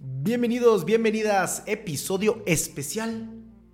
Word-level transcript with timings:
Bienvenidos, 0.00 0.84
bienvenidas, 0.84 1.64
episodio 1.66 2.44
especial, 2.46 3.28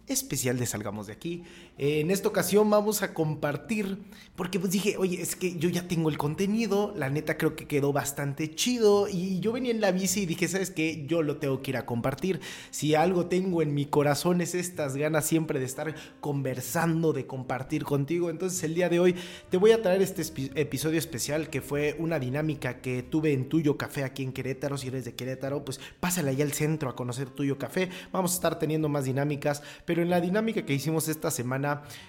especial 0.07 0.59
de 0.59 0.65
Salgamos 0.65 1.07
de 1.07 1.13
aquí. 1.13 1.45
En 1.77 2.13
esta 2.13 2.29
ocasión 2.29 2.71
vamos 2.71 3.03
a 3.03 3.13
compartir, 3.15 3.99
porque 4.37 4.61
pues 4.61 4.71
dije, 4.71 4.97
oye, 4.97 5.21
es 5.21 5.35
que 5.35 5.59
yo 5.59 5.69
ya 5.69 5.89
tengo 5.89 6.09
el 6.09 6.17
contenido, 6.17 6.95
la 6.97 7.11
neta 7.11 7.37
creo 7.37 7.57
que 7.57 7.67
quedó 7.67 7.93
bastante 7.93 8.55
chido 8.55 9.09
y 9.09 9.41
yo 9.41 9.51
venía 9.51 9.73
en 9.73 9.81
la 9.81 9.91
bici 9.91 10.23
y 10.23 10.27
dije, 10.27 10.47
¿sabes 10.47 10.71
qué? 10.71 11.05
Yo 11.09 11.23
lo 11.23 11.39
tengo 11.39 11.63
que 11.63 11.73
ir 11.73 11.77
a 11.77 11.85
compartir. 11.85 12.39
Si 12.71 12.95
algo 12.95 13.27
tengo 13.27 13.61
en 13.61 13.75
mi 13.75 13.87
corazón 13.87 14.41
es 14.41 14.55
estas 14.55 14.97
ganas 14.97 15.27
siempre 15.27 15.59
de 15.59 15.65
estar 15.65 15.93
conversando, 16.21 17.13
de 17.13 17.27
compartir 17.27 17.83
contigo. 17.83 18.31
Entonces 18.31 18.63
el 18.63 18.77
día 18.77 18.89
de 18.89 19.01
hoy 19.01 19.17
te 19.51 19.57
voy 19.57 19.73
a 19.73 19.83
traer 19.83 20.01
este 20.01 20.23
episodio 20.55 21.01
especial 21.01 21.51
que 21.51 21.61
fue 21.61 21.97
una 21.99 22.21
dinámica 22.21 22.81
que 22.83 23.03
tuve 23.03 23.33
en 23.33 23.49
Tuyo 23.49 23.77
Café 23.77 24.05
aquí 24.05 24.23
en 24.23 24.33
Querétaro. 24.33 24.79
Si 24.79 24.87
eres 24.87 25.05
de 25.05 25.17
Querétaro, 25.17 25.65
pues 25.65 25.81
pásale 25.99 26.31
allá 26.31 26.45
al 26.45 26.53
centro 26.53 26.89
a 26.89 26.95
conocer 26.95 27.31
Tuyo 27.31 27.59
Café. 27.59 27.89
Vamos 28.13 28.31
a 28.31 28.35
estar 28.37 28.61
teniendo 28.61 28.89
más 28.89 29.07
dinámicas, 29.07 29.61
pero 29.85 30.03
en 30.03 30.11
la 30.11 30.21
dinámica 30.21 30.65
que 30.65 30.73
hicimos 30.73 31.09
esta 31.09 31.33
semana, 31.33 31.64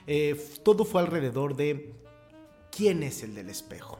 eh, 0.07 0.35
todo 0.63 0.85
fue 0.85 1.01
alrededor 1.01 1.55
de 1.55 1.93
quién 2.71 3.03
es 3.03 3.23
el 3.23 3.35
del 3.35 3.49
espejo. 3.49 3.99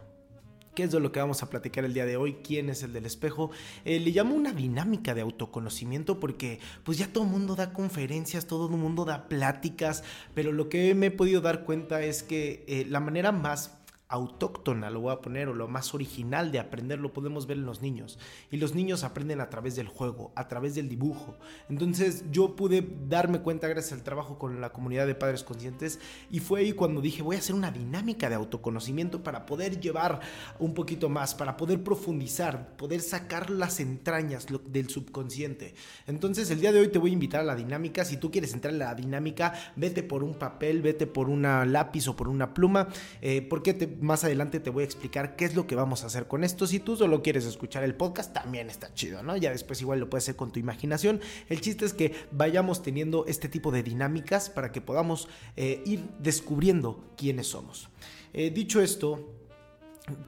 ¿Qué 0.76 0.84
es 0.84 0.92
de 0.92 1.00
lo 1.00 1.14
que 1.14 1.22
vamos 1.22 1.42
a 1.42 1.50
platicar 1.50 1.86
el 1.86 1.94
día 1.94 2.06
de 2.06 2.18
hoy? 2.18 2.34
¿Quién 2.44 2.70
es 2.70 2.84
el 2.84 2.92
del 2.92 3.06
espejo? 3.06 3.50
Eh, 3.86 3.98
le 4.02 4.12
llamo 4.12 4.36
una 4.36 4.52
dinámica 4.52 5.14
de 5.14 5.22
autoconocimiento 5.22 6.20
porque 6.20 6.60
pues 6.84 6.98
ya 6.98 7.08
todo 7.08 7.24
el 7.24 7.30
mundo 7.30 7.56
da 7.56 7.72
conferencias, 7.72 8.46
todo 8.46 8.68
el 8.68 8.76
mundo 8.76 9.06
da 9.06 9.30
pláticas, 9.30 10.04
pero 10.34 10.52
lo 10.52 10.68
que 10.68 10.94
me 10.94 11.06
he 11.06 11.12
podido 11.12 11.40
dar 11.40 11.64
cuenta 11.64 12.04
es 12.04 12.24
que 12.24 12.66
eh, 12.68 12.86
la 12.90 13.00
manera 13.00 13.32
más 13.32 13.78
autóctona, 14.08 14.90
lo 14.90 15.02
voy 15.02 15.14
a 15.14 15.22
poner, 15.22 15.48
o 15.48 15.54
lo 15.54 15.68
más 15.68 15.94
original 15.94 16.52
de 16.52 16.60
aprender, 16.60 17.00
lo 17.00 17.14
podemos 17.14 17.48
ver 17.48 17.58
en 17.58 17.66
los 17.66 17.82
niños. 17.82 18.20
Y 18.52 18.58
los 18.58 18.76
niños 18.76 19.04
aprenden 19.04 19.42
a 19.42 19.50
través 19.50 19.76
del 19.76 19.88
juego, 19.88 20.32
a 20.36 20.48
través 20.48 20.76
del 20.76 20.90
dibujo. 20.90 21.38
Entonces 21.70 22.24
yo 22.32 22.56
pude 22.56 22.88
darme 23.08 23.42
cuenta 23.42 23.68
gracias 23.68 23.94
al 23.94 24.04
trabajo 24.04 24.38
con 24.38 24.62
la 24.62 24.72
comunidad 24.72 25.08
de 25.08 25.16
padres 25.16 25.44
conscientes 25.44 26.00
y 26.30 26.40
fue 26.40 26.62
ahí 26.62 26.74
cuando 26.74 27.02
dije 27.02 27.22
voy 27.22 27.36
a 27.36 27.40
hacer 27.40 27.56
una 27.56 27.72
dinámica 27.72 28.30
de 28.30 28.36
autoconocimiento 28.36 29.24
para 29.24 29.46
poder 29.46 29.80
llevar 29.80 30.20
un 30.60 30.74
poquito 30.74 31.10
más, 31.10 31.34
para 31.34 31.58
poder 31.58 31.84
profundizar, 31.84 32.76
poder 32.78 33.02
sacar 33.02 33.50
las 33.50 33.80
entrañas 33.80 34.46
del 34.70 34.90
subconsciente. 34.90 35.74
Entonces 36.08 36.50
el 36.52 36.60
día 36.60 36.72
de 36.72 36.82
hoy 36.82 36.88
te 36.90 37.00
voy 37.00 37.12
a 37.12 37.14
invitar 37.14 37.42
a 37.42 37.46
la 37.46 37.56
dinámica. 37.56 38.06
Si 38.06 38.18
tú 38.18 38.32
quieres 38.32 38.54
entrar 38.54 38.74
en 38.74 38.80
la 38.80 38.94
dinámica, 38.96 39.54
vete 39.76 40.04
por 40.04 40.24
un 40.24 40.36
papel, 40.36 40.82
vete 40.82 41.08
por 41.08 41.30
una 41.30 41.66
lápiz 41.66 42.08
o 42.08 42.16
por 42.16 42.28
una 42.28 42.54
pluma, 42.54 42.88
eh, 43.22 43.42
porque 43.42 43.74
te 43.74 43.95
más 44.02 44.24
adelante 44.24 44.60
te 44.60 44.70
voy 44.70 44.84
a 44.84 44.86
explicar 44.86 45.36
qué 45.36 45.46
es 45.46 45.56
lo 45.56 45.68
que 45.68 45.76
vamos 45.76 46.04
a 46.04 46.08
hacer 46.08 46.28
con 46.28 46.44
esto. 46.44 46.68
Si 46.68 46.80
tú 46.80 46.96
solo 46.96 47.22
quieres 47.22 47.46
escuchar 47.46 47.84
el 47.84 47.96
podcast, 47.96 48.34
también 48.34 48.70
está 48.70 48.94
chido, 48.94 49.24
¿no? 49.24 49.36
Ya 49.38 49.52
después 49.52 49.82
igual 49.82 50.00
lo 50.00 50.10
puedes 50.10 50.26
hacer 50.26 50.36
con 50.36 50.52
tu 50.52 50.60
imaginación. 50.60 51.22
El 51.50 51.62
chiste 51.62 51.86
es 51.86 51.94
que 51.94 52.14
vayamos 52.32 52.82
teniendo 52.82 53.26
este 53.28 53.50
tipo 53.50 53.72
de 53.72 53.84
dinámicas 53.84 54.50
para 54.50 54.72
que 54.72 54.82
podamos 54.82 55.28
eh, 55.56 55.82
ir 55.86 56.04
descubriendo 56.20 57.14
quiénes 57.18 57.48
somos. 57.48 57.90
Eh, 58.34 58.52
dicho 58.52 58.82
esto, 58.82 59.34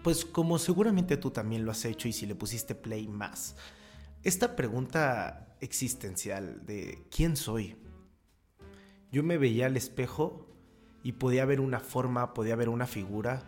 pues 0.04 0.26
como 0.26 0.60
seguramente 0.60 1.18
tú 1.18 1.32
también 1.32 1.66
lo 1.66 1.72
has 1.72 1.86
hecho 1.86 2.08
y 2.08 2.14
si 2.14 2.26
le 2.26 2.36
pusiste 2.36 2.76
play 2.76 3.08
más, 3.08 3.56
esta 4.23 4.56
pregunta 4.56 5.56
existencial 5.62 6.66
de 6.66 7.06
¿quién 7.10 7.36
soy? 7.36 7.76
Yo 9.12 9.23
me 9.23 9.38
veía 9.38 9.68
al 9.68 9.78
espejo 9.78 10.48
y 11.04 11.14
podía 11.14 11.45
ver 11.45 11.62
una 11.62 11.80
forma, 11.80 12.34
podía 12.34 12.56
ver 12.56 12.70
una 12.70 12.88
figura 12.88 13.44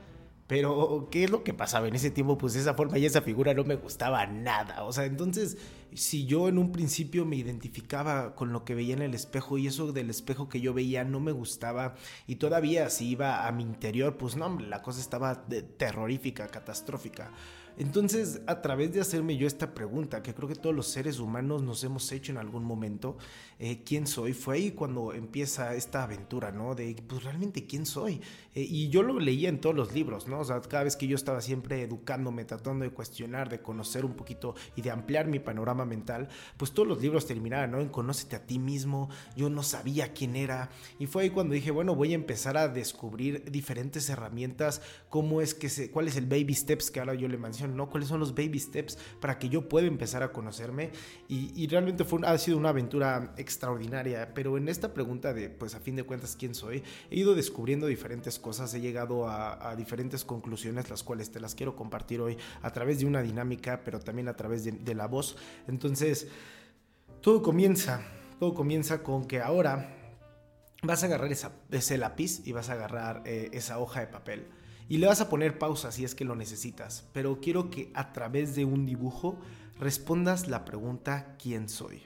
pero, 0.50 1.10
¿qué 1.12 1.26
es 1.26 1.30
lo 1.30 1.44
que 1.44 1.54
pasaba 1.54 1.88
en 1.88 1.94
ese 1.94 2.10
tiempo? 2.10 2.36
Pues 2.36 2.56
esa 2.56 2.74
forma 2.74 2.98
y 2.98 3.06
esa 3.06 3.22
figura 3.22 3.54
no 3.54 3.66
me 3.66 3.76
gustaba 3.76 4.26
nada. 4.26 4.84
O 4.84 4.92
sea, 4.92 5.06
entonces, 5.06 5.60
si 5.94 6.26
yo 6.26 6.50
en 6.50 6.58
un 6.58 6.72
principio 6.72 7.24
me 7.24 7.36
identificaba 7.36 8.34
con 8.34 8.52
lo 8.52 8.66
que 8.66 8.74
veía 8.74 8.96
en 8.96 9.04
el 9.04 9.14
espejo 9.14 9.60
y 9.60 9.68
eso 9.68 9.92
del 9.92 10.10
espejo 10.10 10.50
que 10.50 10.60
yo 10.60 10.74
veía 10.74 11.04
no 11.04 11.20
me 11.20 11.34
gustaba 11.34 11.94
y 12.26 12.38
todavía 12.38 12.90
si 12.90 13.10
iba 13.10 13.48
a 13.48 13.52
mi 13.52 13.62
interior, 13.62 14.18
pues 14.18 14.38
no, 14.38 14.60
la 14.60 14.82
cosa 14.82 15.02
estaba 15.02 15.46
terrorífica, 15.78 16.48
catastrófica. 16.48 17.32
Entonces, 17.80 18.42
a 18.46 18.62
través 18.62 18.92
de 18.92 19.00
hacerme 19.00 19.38
yo 19.38 19.48
esta 19.48 19.74
pregunta, 19.74 20.22
que 20.22 20.34
creo 20.34 20.50
que 20.50 20.56
todos 20.56 20.76
los 20.76 20.88
seres 20.88 21.18
humanos 21.20 21.64
nos 21.64 21.82
hemos 21.86 22.12
hecho 22.12 22.34
en 22.34 22.38
algún 22.38 22.66
momento, 22.66 23.16
eh, 23.58 23.84
¿quién 23.86 24.06
soy? 24.06 24.34
Fue 24.34 24.56
ahí 24.56 24.72
cuando 24.72 25.14
empieza 25.14 25.74
esta 25.74 26.04
aventura, 26.04 26.52
¿no? 26.52 26.76
De, 26.76 26.94
pues 27.08 27.24
realmente, 27.24 27.66
¿quién 27.66 27.86
soy? 27.86 28.20
Eh, 28.54 28.68
y 28.70 28.90
yo 28.90 29.02
lo 29.02 29.18
leía 29.18 29.48
en 29.48 29.62
todos 29.62 29.74
los 29.74 29.94
libros, 29.94 30.28
¿no? 30.28 30.42
O 30.42 30.44
sea, 30.44 30.60
cada 30.60 30.84
vez 30.84 30.98
que 30.98 31.08
yo 31.08 31.16
estaba 31.16 31.40
siempre 31.40 31.82
educándome, 31.82 32.44
tratando 32.44 32.84
de 32.84 32.92
cuestionar, 32.92 33.48
de 33.48 33.62
conocer 33.62 34.04
un 34.04 34.14
poquito 34.14 34.56
y 34.76 34.82
de 34.82 34.92
ampliar 34.92 35.28
mi 35.28 35.40
panorama 35.40 35.86
mental, 35.86 36.28
pues 36.58 36.74
todos 36.74 36.86
los 36.86 37.02
libros 37.02 37.28
terminaban, 37.28 37.72
¿no? 37.72 37.80
En 37.80 37.88
Conócete 37.88 38.36
a 38.36 38.46
ti 38.46 38.60
mismo, 38.60 39.10
yo 39.38 39.50
no 39.50 39.64
sabía 39.64 40.12
quién 40.12 40.36
era. 40.36 40.70
Y 41.00 41.08
fue 41.08 41.24
ahí 41.24 41.30
cuando 41.30 41.54
dije, 41.54 41.72
bueno, 41.72 41.96
voy 41.96 42.12
a 42.12 42.16
empezar 42.16 42.58
a 42.58 42.68
descubrir 42.68 43.50
diferentes 43.50 44.10
herramientas, 44.10 44.82
cómo 45.08 45.40
es 45.40 45.54
que 45.54 45.70
se, 45.70 45.92
cuál 45.92 46.10
es 46.10 46.18
el 46.18 46.26
baby 46.26 46.54
steps 46.54 46.92
que 46.92 47.00
ahora 47.00 47.14
yo 47.14 47.30
le 47.30 47.38
menciono 47.38 47.69
¿no? 47.76 47.90
¿Cuáles 47.90 48.10
son 48.10 48.20
los 48.20 48.36
baby 48.36 48.60
steps 48.60 48.98
para 49.20 49.40
que 49.40 49.50
yo 49.50 49.68
pueda 49.68 49.88
empezar 49.88 50.24
a 50.24 50.32
conocerme? 50.32 50.92
Y, 51.28 51.68
realmente 51.68 52.04
fue, 52.04 52.20
ha 52.26 52.38
sido 52.38 52.58
una 52.58 52.70
aventura 52.70 53.34
extraordinaria, 53.38 54.34
pero 54.34 54.58
en 54.58 54.68
esta 54.70 54.94
pregunta 54.94 55.34
de, 55.34 55.50
pues 55.50 55.76
a 55.76 55.80
fin 55.80 55.96
de 55.96 56.04
cuentas, 56.04 56.36
¿quién 56.38 56.56
soy? 56.56 56.84
He 57.10 57.20
ido 57.20 57.36
descubriendo 57.36 57.88
diferentes 57.88 58.40
cosas, 58.40 58.74
he 58.74 58.82
llegado 58.82 59.30
a, 59.30 59.76
diferentes 59.76 60.26
conclusiones, 60.26 60.90
las 60.90 61.04
cuales 61.04 61.32
te 61.32 61.40
las 61.40 61.56
quiero 61.56 61.76
compartir 61.76 62.22
hoy 62.22 62.38
a 62.62 62.72
través 62.72 63.00
de 63.00 63.06
una 63.06 63.22
dinámica, 63.22 63.82
pero 63.84 64.00
también 64.00 64.28
a 64.28 64.36
través 64.36 64.64
de, 64.64 64.96
la 64.96 65.08
voz. 65.08 65.38
Entonces, 65.68 66.28
todo 67.22 67.42
comienza, 67.42 68.02
todo 68.40 68.54
comienza 68.54 69.04
con 69.04 69.26
que 69.26 69.40
ahora 69.40 69.96
vas 70.82 71.04
a 71.04 71.06
agarrar 71.06 71.32
ese 71.32 71.98
lápiz 71.98 72.42
y 72.46 72.52
vas 72.52 72.70
a 72.70 72.74
agarrar 72.74 73.22
eh, 73.26 73.50
esa 73.54 73.80
hoja 73.80 74.00
de 74.02 74.08
papel 74.08 74.48
y 74.90 74.98
le 74.98 75.08
vas 75.08 75.22
a 75.22 75.30
poner 75.30 75.60
pausa 75.60 75.92
si 75.92 76.04
es 76.04 76.16
que 76.16 76.26
lo 76.26 76.36
necesitas, 76.36 77.08
pero 77.14 77.40
quiero 77.40 77.70
que 77.70 77.92
a 77.94 78.12
través 78.12 78.56
de 78.56 78.66
un 78.66 78.88
dibujo 78.88 79.38
respondas 79.80 80.48
la 80.48 80.66
pregunta 80.66 81.38
¿quién 81.42 81.70
soy? 81.70 82.02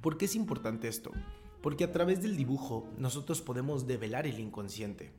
¿Por 0.00 0.16
qué 0.16 0.24
es 0.24 0.36
importante 0.36 0.88
esto? 0.88 1.10
Porque 1.60 1.84
a 1.84 1.92
través 1.92 2.22
del 2.22 2.36
dibujo 2.36 2.88
nosotros 2.98 3.42
podemos 3.42 3.86
develar 3.86 4.26
el 4.26 4.40
inconsciente. 4.40 5.12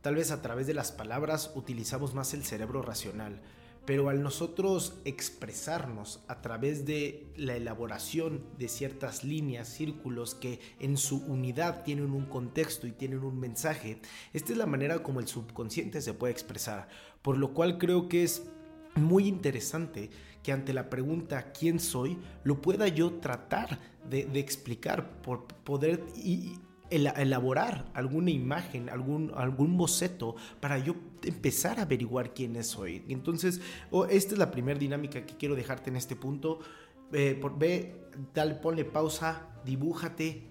Tal 0.00 0.14
vez 0.14 0.30
a 0.30 0.42
través 0.42 0.66
de 0.66 0.74
las 0.74 0.92
palabras 0.92 1.52
utilizamos 1.54 2.14
más 2.14 2.32
el 2.32 2.44
cerebro 2.44 2.80
racional, 2.82 3.40
pero 3.86 4.08
al 4.08 4.22
nosotros 4.22 4.98
expresarnos 5.04 6.20
a 6.26 6.42
través 6.42 6.84
de 6.84 7.32
la 7.36 7.56
elaboración 7.56 8.42
de 8.58 8.68
ciertas 8.68 9.24
líneas, 9.24 9.68
círculos 9.68 10.34
que 10.34 10.58
en 10.80 10.96
su 10.96 11.18
unidad 11.24 11.84
tienen 11.84 12.10
un 12.10 12.26
contexto 12.26 12.86
y 12.86 12.92
tienen 12.92 13.20
un 13.20 13.38
mensaje, 13.38 14.00
esta 14.32 14.52
es 14.52 14.58
la 14.58 14.66
manera 14.66 15.02
como 15.02 15.20
el 15.20 15.28
subconsciente 15.28 16.02
se 16.02 16.14
puede 16.14 16.32
expresar, 16.32 16.88
por 17.22 17.38
lo 17.38 17.54
cual 17.54 17.78
creo 17.78 18.08
que 18.08 18.24
es 18.24 18.42
muy 18.96 19.28
interesante 19.28 20.10
que 20.42 20.52
ante 20.52 20.72
la 20.72 20.90
pregunta 20.90 21.52
¿quién 21.52 21.78
soy? 21.78 22.18
lo 22.44 22.60
pueda 22.60 22.88
yo 22.88 23.14
tratar 23.14 23.78
de, 24.08 24.20
explicar, 24.38 25.20
por 25.22 25.46
poder 25.46 26.04
elaborar 26.90 27.90
alguna 27.94 28.30
imagen, 28.30 28.88
algún, 28.88 29.32
algún 29.36 29.76
boceto 29.76 30.36
para 30.60 30.78
yo 30.78 30.94
empezar 31.22 31.78
a 31.78 31.82
averiguar 31.82 32.34
quién 32.34 32.62
soy. 32.62 33.04
Entonces, 33.08 33.60
esta 34.10 34.34
es 34.34 34.38
la 34.38 34.50
primera 34.50 34.78
dinámica 34.78 35.24
que 35.26 35.36
quiero 35.36 35.54
dejarte 35.54 35.90
en 35.90 35.96
este 35.96 36.16
punto. 36.16 36.60
Eh, 37.12 37.38
por, 37.40 37.58
ve, 37.58 38.08
dale, 38.34 38.54
ponle 38.54 38.84
pausa, 38.84 39.48
dibújate 39.64 40.42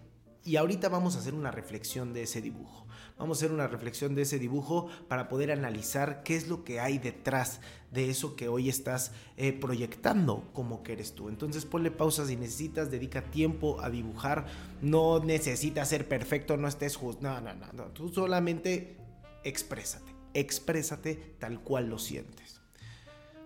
y 0.44 0.58
ahorita 0.58 0.90
vamos 0.90 1.16
a 1.16 1.20
hacer 1.20 1.34
una 1.34 1.52
reflexión 1.52 2.14
de 2.14 2.24
ese 2.24 2.42
dibujo. 2.42 2.85
Vamos 3.18 3.38
a 3.38 3.40
hacer 3.40 3.54
una 3.54 3.68
reflexión 3.68 4.14
de 4.14 4.24
ese 4.24 4.40
dibujo 4.40 4.90
para 5.08 5.30
poder 5.30 5.52
analizar 5.52 6.22
qué 6.24 6.36
es 6.36 6.50
lo 6.50 6.66
que 6.66 6.82
hay 6.82 6.98
detrás 6.98 7.62
de 7.92 8.10
eso 8.10 8.36
que 8.36 8.50
hoy 8.50 8.68
estás 8.68 9.14
eh, 9.38 9.54
proyectando 9.54 10.44
como 10.52 10.84
que 10.84 10.94
eres 10.94 11.14
tú. 11.14 11.30
Entonces 11.30 11.66
ponle 11.66 11.92
pausa 11.92 12.26
si 12.26 12.36
necesitas, 12.36 12.92
dedica 12.92 13.22
tiempo 13.22 13.80
a 13.80 13.90
dibujar. 13.90 14.46
No 14.82 15.20
necesitas 15.20 15.88
ser 15.88 16.10
perfecto, 16.10 16.58
no 16.58 16.68
estés 16.68 16.98
justo. 16.98 17.22
No, 17.22 17.40
no, 17.40 17.54
no. 17.54 17.84
Tú 17.86 18.10
solamente 18.10 18.98
exprésate. 19.46 20.14
Exprésate 20.34 21.16
tal 21.40 21.62
cual 21.62 21.88
lo 21.90 22.00
sientes. 22.00 22.60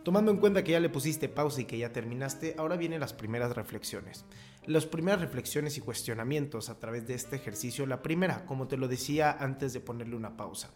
Tomando 0.04 0.32
en 0.32 0.38
cuenta 0.38 0.64
que 0.64 0.72
ya 0.72 0.80
le 0.80 0.90
pusiste 0.90 1.30
pausa 1.30 1.62
y 1.62 1.66
que 1.66 1.78
ya 1.78 1.94
terminaste, 1.94 2.56
ahora 2.58 2.76
vienen 2.76 3.02
las 3.02 3.14
primeras 3.14 3.56
reflexiones 3.56 4.26
las 4.70 4.86
primeras 4.86 5.20
reflexiones 5.20 5.78
y 5.78 5.82
cuestionamientos 5.82 6.70
a 6.70 6.78
través 6.78 7.08
de 7.08 7.16
este 7.16 7.36
ejercicio. 7.36 7.88
La 7.88 8.04
primera, 8.04 8.46
como 8.46 8.68
te 8.68 8.78
lo 8.78 8.88
decía 8.88 9.32
antes 9.32 9.74
de 9.74 9.80
ponerle 9.80 10.16
una 10.16 10.38
pausa. 10.38 10.70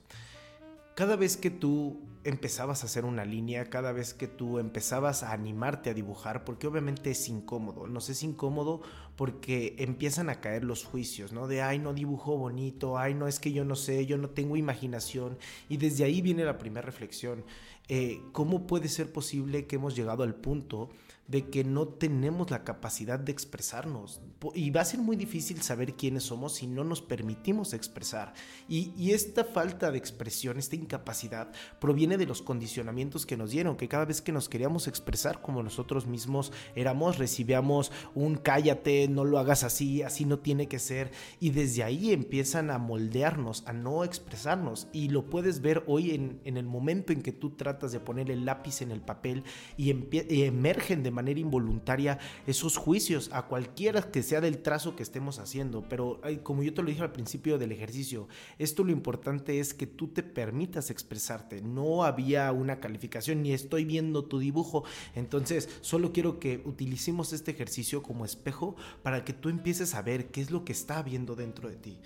Cada 0.95 1.15
vez 1.15 1.37
que 1.37 1.51
tú 1.51 2.01
empezabas 2.23 2.81
a 2.81 2.87
hacer 2.87 3.05
una 3.05 3.23
línea, 3.23 3.69
cada 3.69 3.91
vez 3.91 4.15
que 4.15 4.27
tú 4.27 4.57
empezabas 4.57 5.21
a 5.21 5.31
animarte 5.31 5.91
a 5.91 5.93
dibujar, 5.93 6.43
porque 6.43 6.65
obviamente 6.65 7.11
es 7.11 7.29
incómodo, 7.29 7.85
no 7.85 8.01
sé, 8.01 8.13
es 8.13 8.23
incómodo 8.23 8.81
porque 9.15 9.75
empiezan 9.77 10.29
a 10.29 10.41
caer 10.41 10.63
los 10.63 10.85
juicios, 10.85 11.31
¿no? 11.31 11.47
De, 11.47 11.61
ay, 11.61 11.77
no 11.77 11.93
dibujo 11.93 12.35
bonito, 12.37 12.97
ay, 12.97 13.13
no 13.13 13.27
es 13.27 13.39
que 13.39 13.53
yo 13.53 13.63
no 13.63 13.75
sé, 13.75 14.07
yo 14.07 14.17
no 14.17 14.29
tengo 14.31 14.55
imaginación, 14.55 15.37
y 15.69 15.77
desde 15.77 16.03
ahí 16.03 16.21
viene 16.21 16.45
la 16.45 16.57
primera 16.57 16.85
reflexión. 16.85 17.43
eh, 17.89 18.21
¿cómo 18.31 18.65
puede 18.65 18.87
ser 18.87 19.11
posible 19.11 19.67
que 19.67 19.75
hemos 19.75 19.95
llegado 19.95 20.23
al 20.23 20.35
punto 20.35 20.89
de 21.33 21.49
que 21.49 21.63
no 21.63 21.87
tenemos 21.87 22.51
la 22.51 22.63
capacidad 22.63 23.17
de 23.17 23.31
expresarnos. 23.31 24.21
Y 24.53 24.69
va 24.69 24.81
a 24.81 24.85
ser 24.85 24.99
muy 24.99 25.15
difícil 25.15 25.63
saber 25.63 25.95
quiénes 25.95 26.25
somos 26.25 26.53
si 26.53 26.67
no 26.67 26.83
nos 26.83 27.01
permitimos 27.01 27.73
expresar. 27.73 28.33
Y, 28.69 29.11
esta 29.13 29.43
falta 29.43 29.91
de 29.91 29.97
expresión, 29.97 30.59
esta 30.59 30.75
incapacidad, 30.75 31.51
proviene 31.79 32.17
de 32.17 32.27
los 32.27 32.43
condicionamientos 32.43 33.25
que 33.25 33.35
nos 33.35 33.49
dieron, 33.49 33.77
que 33.77 33.87
cada 33.87 34.05
vez 34.05 34.21
que 34.21 34.31
nos 34.31 34.47
queríamos 34.47 34.87
expresar 34.87 35.41
como 35.41 35.63
nosotros 35.63 36.05
mismos 36.05 36.51
éramos, 36.75 37.17
recibíamos 37.17 37.91
un 38.13 38.35
cállate, 38.35 39.07
no 39.07 39.25
lo 39.25 39.39
hagas 39.39 39.63
así, 39.63 40.03
así 40.03 40.25
no 40.25 40.37
tiene 40.37 40.67
que 40.67 40.77
ser. 40.77 41.11
Y 41.39 41.49
desde 41.49 41.83
ahí 41.83 42.11
empiezan 42.11 42.69
a 42.69 42.77
moldearnos, 42.77 43.63
a 43.65 43.73
no 43.73 44.03
expresarnos. 44.03 44.87
Y 44.93 45.09
lo 45.09 45.31
puedes 45.31 45.61
ver 45.61 45.83
hoy 45.87 46.11
en, 46.11 46.41
el 46.43 46.65
momento 46.65 47.11
en 47.11 47.23
que 47.23 47.31
tú 47.31 47.51
tratas 47.51 47.91
de 47.91 47.99
poner 47.99 48.29
el 48.29 48.45
lápiz 48.45 48.83
en 48.83 48.91
el 48.91 49.01
papel 49.01 49.43
y, 49.77 49.93
y 50.29 50.43
emergen 50.43 51.01
de 51.01 51.11
manera 51.11 51.22
involuntaria 51.31 52.19
esos 52.47 52.77
juicios 52.77 53.29
a 53.33 53.43
cualquiera 53.43 54.01
que 54.01 54.23
sea 54.23 54.41
del 54.41 54.59
trazo 54.59 54.95
que 54.95 55.03
estemos 55.03 55.39
haciendo. 55.39 55.83
Pero 55.89 56.21
como 56.43 56.63
yo 56.63 56.73
te 56.73 56.81
lo 56.81 56.89
dije 56.89 57.01
al 57.01 57.11
principio 57.11 57.57
del 57.57 57.71
ejercicio, 57.71 58.27
esto 58.59 58.83
lo 58.83 58.91
importante 58.91 59.59
es 59.59 59.73
que 59.73 59.87
tú 59.87 60.07
te 60.07 60.23
permitas 60.23 60.89
expresarte. 60.89 61.61
No 61.61 62.03
había 62.03 62.51
una 62.51 62.79
calificación 62.79 63.41
ni 63.43 63.53
estoy 63.53 63.85
viendo 63.85 64.25
tu 64.25 64.39
dibujo. 64.39 64.83
Entonces 65.15 65.69
solo 65.81 66.11
quiero 66.11 66.39
que 66.39 66.61
utilicemos 66.65 67.33
este 67.33 67.51
ejercicio 67.51 68.03
como 68.03 68.25
espejo 68.25 68.75
para 69.01 69.23
que 69.25 69.33
tú 69.33 69.49
empieces 69.49 69.95
a 69.95 70.01
ver 70.01 70.27
qué 70.27 70.41
es 70.41 70.51
lo 70.51 70.65
que 70.65 70.73
está 70.73 70.99
habiendo 70.99 71.35
dentro 71.35 71.69
de 71.69 71.75
ti. 71.75 71.97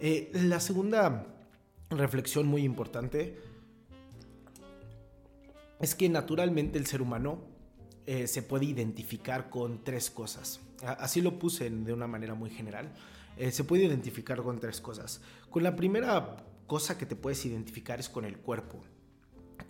Eh, 0.00 0.30
la 0.34 0.60
segunda 0.60 1.26
reflexión 1.90 2.46
muy 2.46 2.64
importante 2.64 3.38
es 5.80 5.94
que 5.94 6.08
naturalmente 6.08 6.78
el 6.78 6.86
ser 6.86 7.02
humano 7.02 7.40
eh, 8.06 8.26
se 8.26 8.42
puede 8.42 8.66
identificar 8.66 9.50
con 9.50 9.82
tres 9.82 10.10
cosas. 10.10 10.60
Así 10.84 11.20
lo 11.20 11.38
puse 11.38 11.68
de 11.70 11.92
una 11.92 12.06
manera 12.06 12.34
muy 12.34 12.50
general. 12.50 12.92
Eh, 13.36 13.50
se 13.50 13.64
puede 13.64 13.84
identificar 13.84 14.42
con 14.42 14.60
tres 14.60 14.80
cosas. 14.80 15.20
Con 15.50 15.62
la 15.62 15.76
primera 15.76 16.36
cosa 16.66 16.96
que 16.96 17.06
te 17.06 17.16
puedes 17.16 17.44
identificar 17.44 18.00
es 18.00 18.08
con 18.08 18.24
el 18.24 18.38
cuerpo. 18.38 18.80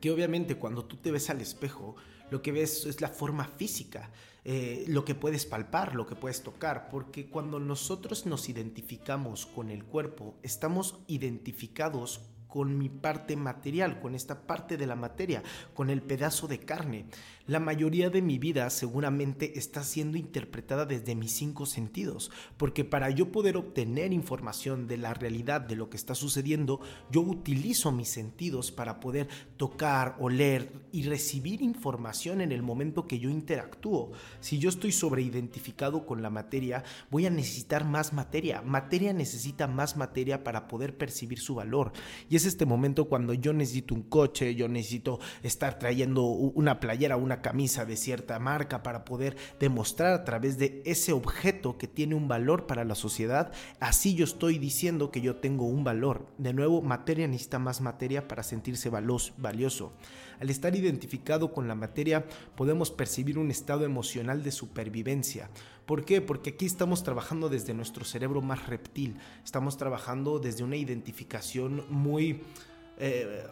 Que 0.01 0.11
obviamente 0.11 0.57
cuando 0.57 0.85
tú 0.85 0.97
te 0.97 1.11
ves 1.11 1.31
al 1.31 1.41
espejo, 1.41 1.97
lo 2.31 2.43
que 2.43 2.53
ves 2.53 2.87
es 2.87 3.01
la 3.01 3.09
forma 3.09 3.45
física, 3.45 4.11
eh, 4.45 4.85
lo 4.89 5.05
que 5.05 5.15
puedes 5.15 5.47
palpar, 5.47 5.95
lo 5.95 6.07
que 6.07 6.15
puedes 6.15 6.43
tocar, 6.43 6.89
porque 6.91 7.29
cuando 7.29 7.59
nosotros 7.59 8.27
nos 8.27 8.49
identificamos 8.49 9.47
con 9.47 9.71
el 9.71 9.85
cuerpo, 9.85 10.37
estamos 10.43 10.99
identificados 11.07 12.21
con 12.49 12.79
mi 12.79 12.89
parte 12.89 13.37
material, 13.37 14.01
con 14.01 14.15
esta 14.15 14.47
parte 14.47 14.77
de 14.77 14.87
la 14.87 14.97
materia, 14.97 15.43
con 15.75 15.91
el 15.91 16.01
pedazo 16.01 16.49
de 16.49 16.61
carne. 16.61 17.07
La 17.47 17.61
mayoría 17.61 18.11
de 18.11 18.23
mi 18.23 18.39
vida 18.39 18.69
seguramente 18.71 19.57
está 19.57 19.85
siendo 19.85 20.19
interpretada 20.19 20.85
desde 20.85 21.15
mis 21.15 21.31
cinco 21.31 21.65
sentidos, 21.65 22.33
porque 22.57 22.85
para 22.85 23.09
yo 23.11 23.31
poder 23.31 23.57
obtener 23.57 24.13
información 24.13 24.89
de 24.89 24.97
la 24.97 25.15
realidad 25.15 25.61
de 25.61 25.77
lo 25.77 25.89
que 25.89 25.97
está 25.97 26.17
sucediendo, 26.17 26.81
yo 27.09 27.21
utilizo 27.21 27.93
mis 27.93 28.09
sentidos 28.09 28.73
para 28.73 28.99
poder 28.99 29.29
tocar, 29.57 30.17
oler 30.19 30.73
y 30.91 31.05
recibir 31.05 31.63
información 31.63 32.41
en 32.41 32.51
el 32.51 32.65
momento 32.65 33.07
que 33.07 33.21
yo 33.21 33.31
interactúo. 33.31 34.11
Si 34.41 34.59
yo 34.59 34.69
estoy 34.69 34.91
sobreidentificado 34.91 36.05
con 36.05 36.23
la 36.23 36.31
materia, 36.31 36.83
voy 37.13 37.27
a 37.27 37.31
necesitar 37.31 37.85
más 37.85 38.13
materia. 38.13 38.61
Materia 38.63 39.13
necesita 39.13 39.69
más 39.69 39.97
materia 39.97 40.43
para 40.43 40.67
poder 40.67 40.97
percibir 40.97 41.39
su 41.39 41.55
valor. 41.55 41.93
Y 42.29 42.35
es 42.35 42.45
este 42.45 42.67
momento 42.67 43.05
cuando 43.05 43.35
yo 43.35 43.53
necesito 43.53 43.95
un 43.95 44.03
coche, 44.03 44.57
yo 44.57 44.67
necesito 44.67 45.21
estar 45.45 45.79
trayendo 45.79 46.25
una 46.25 46.81
playera, 46.81 47.17
una 47.17 47.36
camisa 47.43 47.85
de 47.85 47.97
cierta 47.97 48.39
marca 48.39 48.83
para 48.83 49.05
poder 49.05 49.37
demostrar 49.59 50.13
a 50.13 50.25
través 50.25 50.59
de 50.59 50.83
ese 50.85 51.13
objeto 51.13 51.79
que 51.79 51.89
tiene 51.89 52.15
un 52.15 52.29
valor 52.29 52.67
para 52.67 52.85
la 52.85 52.95
sociedad, 52.95 53.53
así 53.81 54.15
yo 54.15 54.25
estoy 54.25 54.59
diciendo 54.59 55.11
que 55.11 55.21
yo 55.21 55.37
tengo 55.37 55.67
un 55.67 55.85
valor. 55.85 56.27
De 56.39 56.53
nuevo, 56.53 56.83
materia 56.83 57.29
necesita 57.29 57.59
más 57.59 57.81
materia 57.81 58.29
para 58.29 58.43
sentirse 58.43 58.91
valioso. 58.91 59.93
Al 60.41 60.51
estar 60.51 60.75
identificado 60.77 61.53
con 61.53 61.67
la 61.67 61.75
materia, 61.75 62.27
podemos 62.57 62.91
percibir 62.91 63.39
un 63.39 63.51
estado 63.51 63.85
emocional 63.85 64.43
de 64.43 64.53
supervivencia. 64.53 65.51
¿Por 65.87 66.05
qué? 66.05 66.21
Porque 66.21 66.51
aquí 66.51 66.67
estamos 66.67 67.03
trabajando 67.03 67.49
desde 67.49 67.73
nuestro 67.73 68.05
cerebro 68.05 68.43
más 68.43 68.67
reptil, 68.67 69.17
estamos 69.45 69.77
trabajando 69.77 70.39
desde 70.39 70.65
una 70.65 70.77
identificación 70.77 71.85
muy... 71.89 72.43
Eh, 72.99 73.47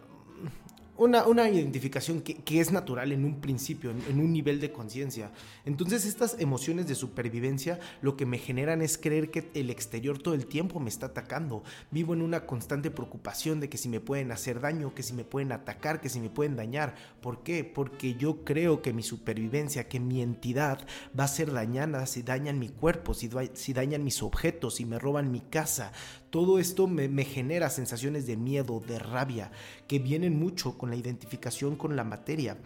una, 0.97 1.49
identificación 1.49 2.21
que, 2.21 2.59
es 2.59 2.71
natural 2.71 3.11
en 3.11 3.25
un 3.25 3.41
principio, 3.41 3.91
en, 3.91 4.19
un 4.19 4.31
nivel 4.31 4.59
de 4.59 4.71
conciencia. 4.71 5.31
Entonces 5.65 6.05
estas 6.05 6.39
emociones 6.39 6.87
de 6.87 6.95
supervivencia 6.95 7.79
lo 8.01 8.15
que 8.15 8.25
me 8.25 8.37
generan 8.37 8.81
es 8.81 8.97
creer 8.97 9.29
que 9.29 9.49
el 9.53 9.69
exterior 9.69 10.17
todo 10.19 10.33
el 10.33 10.45
tiempo 10.45 10.79
me 10.79 10.89
está 10.89 11.07
atacando. 11.07 11.63
Vivo 11.91 12.13
en 12.13 12.21
una 12.21 12.45
constante 12.45 12.91
preocupación 12.91 13.59
de 13.59 13.69
que 13.69 13.77
si 13.77 13.89
me 13.89 13.99
pueden 13.99 14.31
hacer 14.31 14.61
daño, 14.61 14.95
que 14.95 15.03
si 15.03 15.13
me 15.13 15.25
pueden 15.25 15.51
atacar, 15.51 15.99
que 15.99 16.09
si 16.09 16.19
me 16.19 16.29
pueden 16.29 16.55
dañar. 16.55 16.95
¿Por 17.21 17.43
qué? 17.43 17.63
Porque 17.63 18.15
yo 18.15 18.43
creo 18.43 18.81
que 18.81 18.93
mi 18.93 19.03
supervivencia, 19.03 19.87
que 19.87 19.99
mi 19.99 20.21
entidad 20.21 20.79
va 21.17 21.25
a 21.25 21.29
ser 21.29 21.51
dañada 21.51 22.05
si 22.05 22.21
dañan 22.21 22.59
mi 22.59 22.69
cuerpo, 22.69 23.13
si, 23.13 23.29
si 23.53 23.73
dañan 23.73 24.03
mis 24.03 24.23
objetos, 24.23 24.75
si 24.75 24.85
me 24.85 24.99
roban 24.99 25.31
mi 25.31 25.41
casa. 25.41 25.91
Todo 26.35 26.59
esto 26.59 26.85
me, 26.85 27.23
genera 27.23 27.69
sensaciones 27.69 28.27
de 28.27 28.35
miedo, 28.35 28.83
de 28.85 28.99
rabia, 28.99 29.51
que 29.87 29.99
vienen 29.99 30.37
mucho 30.37 30.77
con 30.77 30.89
la 30.89 30.97
identificación 30.97 31.77
con 31.77 31.95
la 31.95 32.03
materia. 32.03 32.57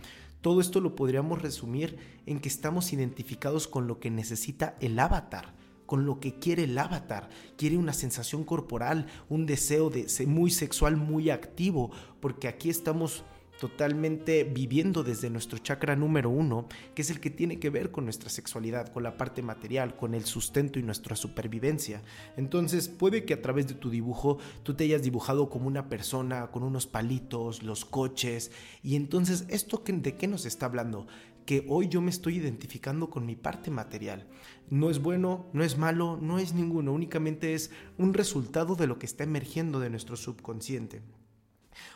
Todo 0.41 0.59
esto 0.59 0.81
lo 0.81 0.95
podríamos 0.95 1.39
resumir 1.39 1.95
en 2.25 2.39
que 2.39 2.49
estamos 2.49 2.93
identificados 2.93 3.67
con 3.67 3.85
lo 3.85 3.99
que 3.99 4.09
necesita 4.09 4.75
el 4.81 4.97
avatar, 4.97 5.53
con 5.85 6.07
lo 6.07 6.19
que 6.19 6.39
quiere 6.39 6.63
el 6.63 6.79
avatar. 6.79 7.29
Quiere 7.57 7.77
una 7.77 7.93
sensación 7.93 8.43
corporal, 8.43 9.05
un 9.29 9.45
deseo 9.45 9.91
de 9.91 10.07
muy 10.25 10.49
sexual, 10.49 10.97
muy 10.97 11.29
activo, 11.29 11.91
porque 12.21 12.47
aquí 12.47 12.71
estamos 12.71 13.23
totalmente 13.59 14.45
viviendo 14.45 15.03
desde 15.03 15.29
nuestro 15.29 15.57
chakra 15.57 15.95
número 15.95 16.29
uno, 16.29 16.67
que 16.95 17.01
es 17.01 17.09
el 17.09 17.19
que 17.19 17.29
tiene 17.29 17.59
que 17.59 17.69
ver 17.69 17.91
con 17.91 18.05
nuestra 18.05 18.29
sexualidad, 18.29 18.91
con 18.91 19.03
la 19.03 19.17
parte 19.17 19.41
material, 19.41 19.95
con 19.95 20.15
el 20.15 20.25
sustento 20.25 20.79
y 20.79 20.83
nuestra 20.83 21.15
supervivencia. 21.15 22.01
Entonces 22.37 22.87
puede 22.87 23.25
que 23.25 23.33
a 23.33 23.41
través 23.41 23.67
de 23.67 23.73
tu 23.73 23.89
dibujo 23.89 24.37
tú 24.63 24.73
te 24.73 24.85
hayas 24.85 25.03
dibujado 25.03 25.49
como 25.49 25.67
una 25.67 25.89
persona, 25.89 26.47
con 26.47 26.63
unos 26.63 26.87
palitos, 26.87 27.61
los 27.63 27.83
coches, 27.83 28.51
y 28.81 28.95
entonces 28.95 29.45
esto 29.49 29.83
de 29.85 30.15
qué 30.15 30.27
nos 30.27 30.45
está 30.45 30.65
hablando? 30.65 31.07
que 31.45 31.65
hoy 31.67 31.87
yo 31.87 31.99
me 31.99 32.11
estoy 32.11 32.35
identificando 32.35 33.09
con 33.09 33.25
mi 33.25 33.35
parte 33.35 33.71
material. 33.71 34.27
No 34.69 34.91
es 34.91 34.99
bueno, 34.99 35.47
no 35.51 35.63
es 35.63 35.79
malo, 35.79 36.19
no 36.21 36.37
es 36.37 36.53
ninguno, 36.53 36.93
únicamente 36.93 37.55
es 37.55 37.71
un 37.97 38.13
resultado 38.13 38.75
de 38.75 38.85
lo 38.85 38.99
que 38.99 39.07
está 39.07 39.23
emergiendo 39.23 39.79
de 39.79 39.89
nuestro 39.89 40.15
subconsciente. 40.15 41.01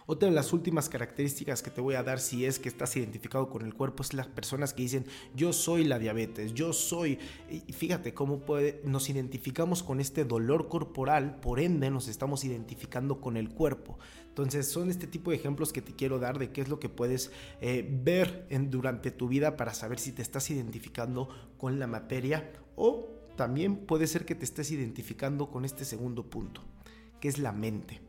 Otra 0.06 0.30
de 0.30 0.36
las 0.36 0.54
últimas 0.54 0.90
características 0.90 1.64
que 1.64 1.72
te 1.72 1.82
voy 1.82 1.96
a 1.96 2.04
dar 2.04 2.20
si 2.20 2.46
es 2.46 2.60
que 2.60 2.70
estás 2.70 2.96
identificado 2.98 3.50
con 3.50 3.66
el 3.66 3.74
cuerpo 3.74 4.04
es 4.04 4.14
las 4.14 4.28
personas 4.28 4.74
que 4.74 4.84
dicen 4.84 5.06
yo 5.36 5.54
soy 5.54 5.86
la 5.86 6.00
diabetes, 6.00 6.54
yo 6.54 6.74
soy... 6.74 7.20
Y 7.50 7.74
fíjate 7.74 8.14
cómo 8.14 8.40
puede, 8.40 8.82
nos 8.84 9.10
identificamos 9.10 9.84
con 9.84 10.00
este 10.00 10.26
dolor 10.26 10.68
corporal, 10.68 11.40
por 11.40 11.60
ende 11.60 11.90
nos 11.90 12.08
estamos 12.08 12.44
identificando 12.44 13.22
con 13.22 13.38
el 13.38 13.50
cuerpo. 13.50 13.98
Entonces 14.28 14.68
son 14.68 14.90
este 14.90 15.08
tipo 15.08 15.32
de 15.32 15.38
ejemplos 15.38 15.72
que 15.72 15.82
te 15.82 15.94
quiero 15.94 16.20
dar 16.20 16.40
de 16.40 16.52
qué 16.52 16.62
es 16.62 16.70
lo 16.70 16.80
que 16.80 16.90
puedes 16.90 17.32
eh, 17.62 17.88
ver 18.04 18.48
durante 18.70 19.12
tu 19.12 19.28
vida 19.28 19.58
para 19.58 19.74
saber 19.74 20.00
si 20.00 20.12
te 20.12 20.22
estás 20.22 20.50
identificando 20.50 21.30
con 21.58 21.80
la 21.80 21.88
materia 21.88 22.52
o 22.76 23.10
también 23.36 23.86
puede 23.86 24.08
ser 24.08 24.26
que 24.26 24.36
te 24.36 24.46
estés 24.46 24.72
identificando 24.72 25.50
con 25.50 25.66
este 25.66 25.86
segundo 25.86 26.30
punto, 26.30 26.62
que 27.20 27.28
es 27.28 27.40
la 27.40 27.52
mente. 27.52 28.02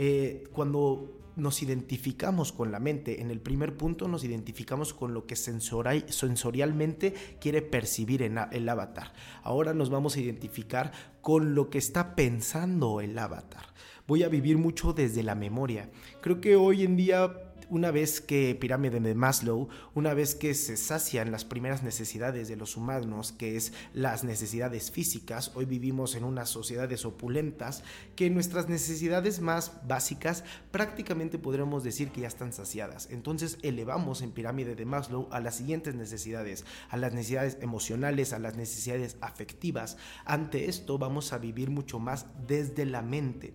Eh, 0.00 0.44
cuando 0.52 1.18
nos 1.34 1.60
identificamos 1.60 2.52
con 2.52 2.70
la 2.70 2.78
mente, 2.78 3.20
en 3.20 3.32
el 3.32 3.40
primer 3.40 3.76
punto 3.76 4.06
nos 4.06 4.22
identificamos 4.22 4.94
con 4.94 5.12
lo 5.12 5.26
que 5.26 5.34
sensorialmente 5.34 7.14
quiere 7.40 7.62
percibir 7.62 8.22
el 8.22 8.68
avatar. 8.68 9.12
Ahora 9.42 9.74
nos 9.74 9.90
vamos 9.90 10.14
a 10.14 10.20
identificar 10.20 10.92
con 11.20 11.56
lo 11.56 11.68
que 11.68 11.78
está 11.78 12.14
pensando 12.14 13.00
el 13.00 13.18
avatar. 13.18 13.66
Voy 14.06 14.22
a 14.22 14.28
vivir 14.28 14.56
mucho 14.56 14.92
desde 14.92 15.24
la 15.24 15.34
memoria. 15.34 15.90
Creo 16.20 16.40
que 16.40 16.54
hoy 16.54 16.84
en 16.84 16.96
día 16.96 17.47
una 17.70 17.90
vez 17.90 18.20
que 18.20 18.56
pirámide 18.58 19.00
de 19.00 19.14
Maslow, 19.14 19.68
una 19.94 20.14
vez 20.14 20.34
que 20.34 20.54
se 20.54 20.76
sacian 20.76 21.30
las 21.30 21.44
primeras 21.44 21.82
necesidades 21.82 22.48
de 22.48 22.56
los 22.56 22.76
humanos, 22.76 23.32
que 23.32 23.56
es 23.56 23.72
las 23.92 24.24
necesidades 24.24 24.90
físicas, 24.90 25.52
hoy 25.54 25.64
vivimos 25.64 26.14
en 26.14 26.24
unas 26.24 26.48
sociedades 26.48 27.04
opulentas, 27.04 27.82
que 28.16 28.30
nuestras 28.30 28.68
necesidades 28.68 29.40
más 29.40 29.72
básicas 29.86 30.44
prácticamente 30.70 31.38
podríamos 31.38 31.84
decir 31.84 32.10
que 32.10 32.22
ya 32.22 32.28
están 32.28 32.52
saciadas. 32.52 33.08
Entonces 33.10 33.58
elevamos 33.62 34.22
en 34.22 34.32
pirámide 34.32 34.74
de 34.74 34.84
Maslow 34.84 35.28
a 35.30 35.40
las 35.40 35.56
siguientes 35.56 35.94
necesidades, 35.94 36.64
a 36.90 36.96
las 36.96 37.12
necesidades 37.12 37.58
emocionales, 37.60 38.32
a 38.32 38.38
las 38.38 38.56
necesidades 38.56 39.16
afectivas. 39.20 39.96
Ante 40.24 40.68
esto 40.68 40.98
vamos 40.98 41.32
a 41.32 41.38
vivir 41.38 41.70
mucho 41.70 41.98
más 41.98 42.26
desde 42.46 42.86
la 42.86 43.02
mente. 43.02 43.54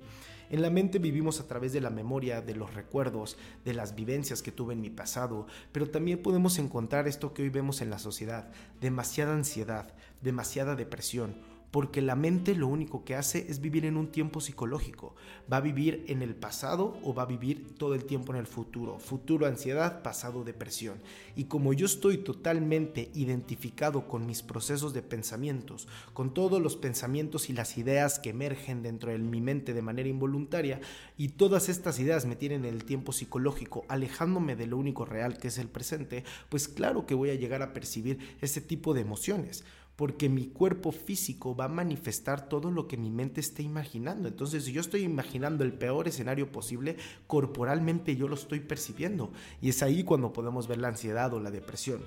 En 0.53 0.62
la 0.62 0.69
mente 0.69 1.00
vivimos 1.00 1.39
a 1.39 1.48
través 1.48 1.74
de 1.74 1.81
la 1.81 1.89
memoria, 1.89 2.39
de 2.39 2.53
los 2.53 2.75
recuerdos, 2.75 3.38
de 3.65 3.74
las 3.74 3.95
vivencias 3.95 4.43
que 4.43 4.51
tuve 4.51 4.75
en 4.75 4.81
mi 4.81 4.91
pasado, 4.91 5.48
pero 5.72 5.89
también 5.89 6.22
podemos 6.22 6.60
encontrar 6.60 7.07
esto 7.07 7.33
que 7.33 7.41
hoy 7.41 7.50
vemos 7.50 7.81
en 7.81 7.89
la 7.89 7.98
sociedad, 7.98 8.51
demasiada 8.79 9.33
ansiedad, 9.33 9.95
demasiada 10.22 10.75
depresión, 10.75 11.38
porque 11.74 12.03
la 12.03 12.15
mente 12.15 12.53
lo 12.53 12.68
único 12.68 13.03
que 13.03 13.15
hace 13.15 13.48
es 13.50 13.60
vivir 13.60 13.86
en 13.86 13.98
un 13.98 14.12
tiempo 14.12 14.42
psicológico. 14.42 15.15
Va 15.51 15.58
a 15.58 15.62
vivir 15.62 16.06
en 16.08 16.22
el 16.22 16.36
pasado 16.36 17.00
o 17.01 17.15
va 17.15 17.24
a 17.24 17.25
vivir 17.25 17.74
todo 17.80 17.96
el 17.96 18.06
tiempo 18.06 18.32
en 18.32 18.38
el 18.38 18.46
futuro. 18.46 19.00
Futuro 19.00 19.48
ansiedad, 19.48 20.03
pasado 20.03 20.44
depresión. 20.44 21.00
Y 21.36 21.46
como 21.46 21.74
yo 21.74 21.88
estoy 21.88 22.20
totalmente 22.20 23.10
identificado 23.15 24.08
con 24.08 24.27
mis 24.27 24.44
procesos 24.44 24.94
de 24.94 25.01
pensamientos, 25.01 25.88
con 26.13 26.36
todos 26.36 26.62
los 26.62 26.75
pensamientos 26.75 27.50
y 27.50 27.53
las 27.53 27.75
ideas 27.80 28.20
que 28.20 28.30
emergen 28.30 28.84
dentro 28.84 29.10
de 29.10 29.18
mi 29.18 29.42
mente 29.42 29.74
de 29.74 29.82
manera 29.82 30.08
involuntaria, 30.08 30.80
y 31.18 31.30
todas 31.30 31.70
estas 31.70 32.00
ideas 32.00 32.27
me 32.27 32.36
tienen 32.36 32.65
en 32.65 32.75
el 32.75 32.86
tiempo 32.86 33.13
psicológico, 33.13 33.84
alejándome 33.88 34.56
de 34.56 34.68
lo 34.68 34.77
único 34.77 35.06
real 35.06 35.39
que 35.39 35.48
es 35.48 35.58
el 35.58 35.70
presente, 35.70 36.24
pues 36.50 36.68
claro 36.68 37.08
que 37.08 37.15
voy 37.15 37.32
a 37.32 37.36
llegar 37.36 37.63
a 37.63 37.74
percibir 37.74 38.20
ese 38.42 38.62
tipo 38.62 38.94
de 38.94 39.01
emociones 39.01 39.63
porque 39.95 40.29
mi 40.29 40.47
cuerpo 40.47 40.91
físico 40.91 41.55
va 41.55 41.65
a 41.65 41.69
manifestar 41.69 42.50
todo 42.50 42.71
lo 42.71 42.88
que 42.88 42.97
mi 42.97 43.09
mente 43.09 43.41
esté 43.41 43.63
imaginando. 43.63 44.27
Entonces, 44.27 44.65
si 44.65 44.71
yo 44.71 44.81
estoy 44.81 45.03
imaginando 45.03 45.63
el 45.63 45.73
peor 45.73 46.07
escenario 46.07 46.51
posible, 46.51 46.97
corporalmente 47.27 48.15
yo 48.15 48.27
lo 48.27 48.35
estoy 48.35 48.59
percibiendo. 48.59 49.31
Y 49.62 49.69
es 49.69 49.83
ahí 49.83 50.03
cuando 50.03 50.33
podemos 50.33 50.67
ver 50.67 50.79
la 50.79 50.88
ansiedad 50.88 51.33
o 51.33 51.39
la 51.39 51.51
depresión. 51.51 52.01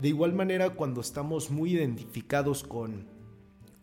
De 0.00 0.08
igual 0.08 0.32
manera, 0.32 0.70
cuando 0.70 1.00
estamos 1.00 1.50
muy 1.50 1.72
identificados 1.72 2.62
con 2.62 3.17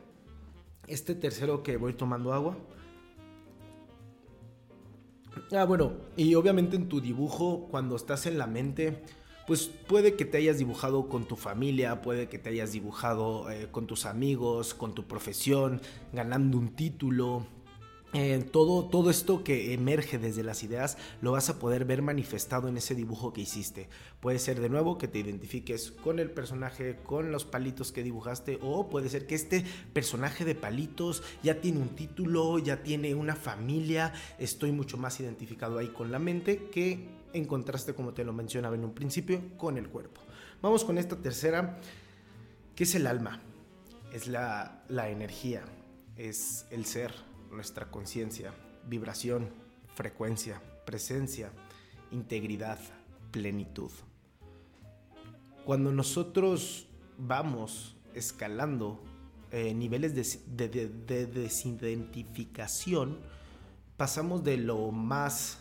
Este 0.88 1.16
tercero 1.16 1.64
que 1.64 1.78
voy 1.78 1.94
tomando 1.94 2.34
agua 2.34 2.58
Ah, 5.52 5.64
bueno, 5.64 5.94
y 6.18 6.36
obviamente 6.36 6.76
en 6.76 6.90
tu 6.90 7.00
dibujo, 7.00 7.68
cuando 7.72 7.96
estás 7.96 8.26
en 8.26 8.38
la 8.38 8.48
mente, 8.48 9.02
pues 9.48 9.72
puede 9.88 10.16
que 10.16 10.26
te 10.26 10.40
hayas 10.40 10.58
dibujado 10.58 11.08
con 11.08 11.26
tu 11.26 11.38
familia, 11.38 12.02
puede 12.02 12.28
que 12.28 12.38
te 12.38 12.50
hayas 12.50 12.74
dibujado 12.74 13.50
eh, 13.50 13.70
con 13.72 13.88
tus 13.88 14.06
amigos, 14.06 14.74
con 14.74 14.94
tu 14.94 15.08
profesión, 15.08 15.80
ganando 16.12 16.58
un 16.58 16.76
título, 16.76 17.46
eh, 18.14 18.42
todo, 18.52 18.86
todo 18.86 19.10
esto 19.10 19.44
que 19.44 19.74
emerge 19.74 20.18
desde 20.18 20.42
las 20.42 20.64
ideas 20.64 20.98
lo 21.22 21.34
vas 21.34 21.50
a 21.50 21.60
poder 21.60 21.84
ver 21.84 22.02
manifestado 22.02 22.70
en 22.70 22.78
ese 22.78 22.96
dibujo 22.96 23.34
que 23.34 23.42
hiciste. 23.42 23.90
Puede 24.22 24.40
ser 24.40 24.62
de 24.62 24.70
nuevo 24.70 24.98
que 24.98 25.10
te 25.10 25.20
identifiques 25.20 25.92
con 25.92 26.20
el 26.20 26.32
personaje, 26.32 26.96
con 27.04 27.32
los 27.32 27.44
palitos 27.44 27.92
que 27.92 28.04
dibujaste, 28.04 28.60
o 28.62 28.90
puede 28.90 29.10
ser 29.10 29.28
que 29.28 29.36
este 29.36 29.66
personaje 29.92 30.46
de 30.46 30.56
palitos 30.56 31.22
ya 31.44 31.60
tiene 31.60 31.80
un 31.80 31.90
título, 31.90 32.60
ya 32.60 32.82
tiene 32.82 33.14
una 33.14 33.36
familia. 33.36 34.14
Estoy 34.40 34.72
mucho 34.72 34.98
más 34.98 35.20
identificado 35.20 35.78
ahí 35.78 35.90
con 35.90 36.10
la 36.10 36.20
mente 36.20 36.70
que 36.72 37.10
en 37.34 37.46
contraste, 37.46 37.94
como 37.94 38.14
te 38.14 38.24
lo 38.24 38.32
mencionaba 38.32 38.76
en 38.76 38.86
un 38.86 38.94
principio, 38.94 39.42
con 39.58 39.78
el 39.78 39.90
cuerpo. 39.90 40.22
Vamos 40.62 40.86
con 40.86 40.98
esta 40.98 41.18
tercera, 41.18 41.78
que 42.74 42.86
es 42.86 42.96
el 42.96 43.06
alma, 43.06 43.42
es 44.14 44.28
la, 44.28 44.82
la 44.88 45.10
energía, 45.10 45.66
es 46.16 46.66
el 46.72 46.86
ser 46.86 47.12
nuestra 47.52 47.90
conciencia, 47.90 48.54
vibración, 48.88 49.50
frecuencia, 49.96 50.62
presencia, 50.86 51.52
integridad, 52.12 52.80
plenitud. 53.32 53.92
Cuando 55.66 55.92
nosotros 55.92 56.88
vamos 57.18 57.98
escalando 58.14 59.04
eh, 59.52 59.74
niveles 59.74 60.14
de, 60.16 60.68
de 60.68 61.26
desidentificación, 61.26 63.20
pasamos 63.98 64.44
de 64.44 64.58
lo 64.58 64.92
más 64.92 65.60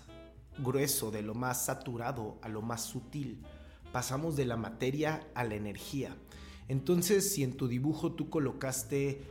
grueso, 0.59 1.11
de 1.11 1.23
lo 1.23 1.35
más 1.35 1.65
saturado 1.65 2.39
a 2.43 2.49
lo 2.49 2.63
más 2.63 2.83
sutil. 2.83 3.43
Pasamos 3.93 4.37
de 4.37 4.45
la 4.45 4.57
materia 4.57 5.27
a 5.35 5.45
la 5.45 5.55
energía. 5.55 6.17
Entonces, 6.69 7.33
si 7.33 7.43
en 7.43 7.57
tu 7.57 7.69
dibujo 7.69 8.13
tú 8.13 8.29
colocaste 8.29 9.23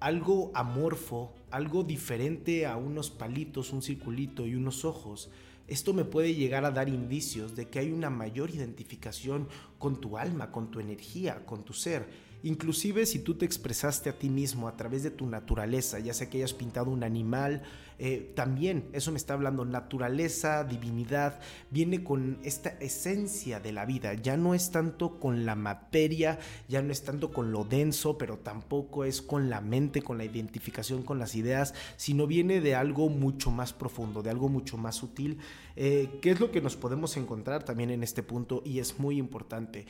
algo 0.00 0.50
amorfo, 0.54 1.32
algo 1.52 1.84
diferente 1.84 2.66
a 2.66 2.76
unos 2.76 3.10
palitos, 3.10 3.72
un 3.72 3.82
circulito 3.82 4.46
y 4.46 4.54
unos 4.54 4.84
ojos, 4.84 5.30
esto 5.68 5.94
me 5.94 6.04
puede 6.04 6.34
llegar 6.34 6.64
a 6.64 6.70
dar 6.70 6.88
indicios 6.88 7.54
de 7.54 7.68
que 7.68 7.78
hay 7.78 7.92
una 7.92 8.10
mayor 8.10 8.50
identificación 8.50 9.48
con 9.78 10.00
tu 10.00 10.18
alma, 10.18 10.50
con 10.50 10.70
tu 10.70 10.80
energía, 10.80 11.46
con 11.46 11.64
tu 11.64 11.72
ser 11.72 12.08
Inclusive 12.42 13.06
si 13.06 13.20
tú 13.20 13.34
te 13.34 13.44
expresaste 13.44 14.10
a 14.10 14.18
ti 14.18 14.28
mismo 14.28 14.66
a 14.66 14.76
través 14.76 15.02
de 15.02 15.10
tu 15.10 15.26
naturaleza, 15.26 15.98
ya 16.00 16.12
sea 16.12 16.28
que 16.28 16.38
hayas 16.38 16.54
pintado 16.54 16.90
un 16.90 17.04
animal, 17.04 17.62
eh, 17.98 18.32
también 18.34 18.88
eso 18.92 19.12
me 19.12 19.16
está 19.16 19.34
hablando, 19.34 19.64
naturaleza, 19.64 20.64
divinidad, 20.64 21.38
viene 21.70 22.02
con 22.02 22.38
esta 22.42 22.70
esencia 22.80 23.60
de 23.60 23.70
la 23.70 23.84
vida, 23.84 24.14
ya 24.14 24.36
no 24.36 24.54
es 24.54 24.72
tanto 24.72 25.20
con 25.20 25.46
la 25.46 25.54
materia, 25.54 26.40
ya 26.68 26.82
no 26.82 26.90
es 26.90 27.04
tanto 27.04 27.32
con 27.32 27.52
lo 27.52 27.62
denso, 27.62 28.18
pero 28.18 28.38
tampoco 28.38 29.04
es 29.04 29.22
con 29.22 29.48
la 29.48 29.60
mente, 29.60 30.02
con 30.02 30.18
la 30.18 30.24
identificación 30.24 31.04
con 31.04 31.20
las 31.20 31.36
ideas, 31.36 31.74
sino 31.96 32.26
viene 32.26 32.60
de 32.60 32.74
algo 32.74 33.08
mucho 33.08 33.52
más 33.52 33.72
profundo, 33.72 34.22
de 34.22 34.30
algo 34.30 34.48
mucho 34.48 34.76
más 34.76 34.96
sutil, 34.96 35.38
eh, 35.76 36.18
que 36.20 36.32
es 36.32 36.40
lo 36.40 36.50
que 36.50 36.60
nos 36.60 36.74
podemos 36.74 37.16
encontrar 37.16 37.62
también 37.62 37.90
en 37.90 38.02
este 38.02 38.24
punto 38.24 38.62
y 38.64 38.80
es 38.80 38.98
muy 38.98 39.16
importante 39.16 39.86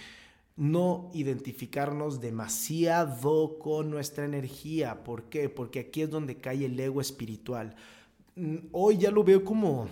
no 0.56 1.10
identificarnos 1.14 2.20
demasiado 2.20 3.58
con 3.58 3.90
nuestra 3.90 4.24
energía. 4.24 5.02
¿Por 5.04 5.24
qué? 5.24 5.48
Porque 5.48 5.80
aquí 5.80 6.02
es 6.02 6.10
donde 6.10 6.36
cae 6.36 6.66
el 6.66 6.78
ego 6.78 7.00
espiritual. 7.00 7.74
Mm, 8.36 8.56
hoy 8.72 8.98
ya 8.98 9.10
lo 9.10 9.24
veo 9.24 9.44
como 9.44 9.88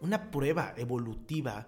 una 0.00 0.30
prueba 0.30 0.74
evolutiva 0.76 1.66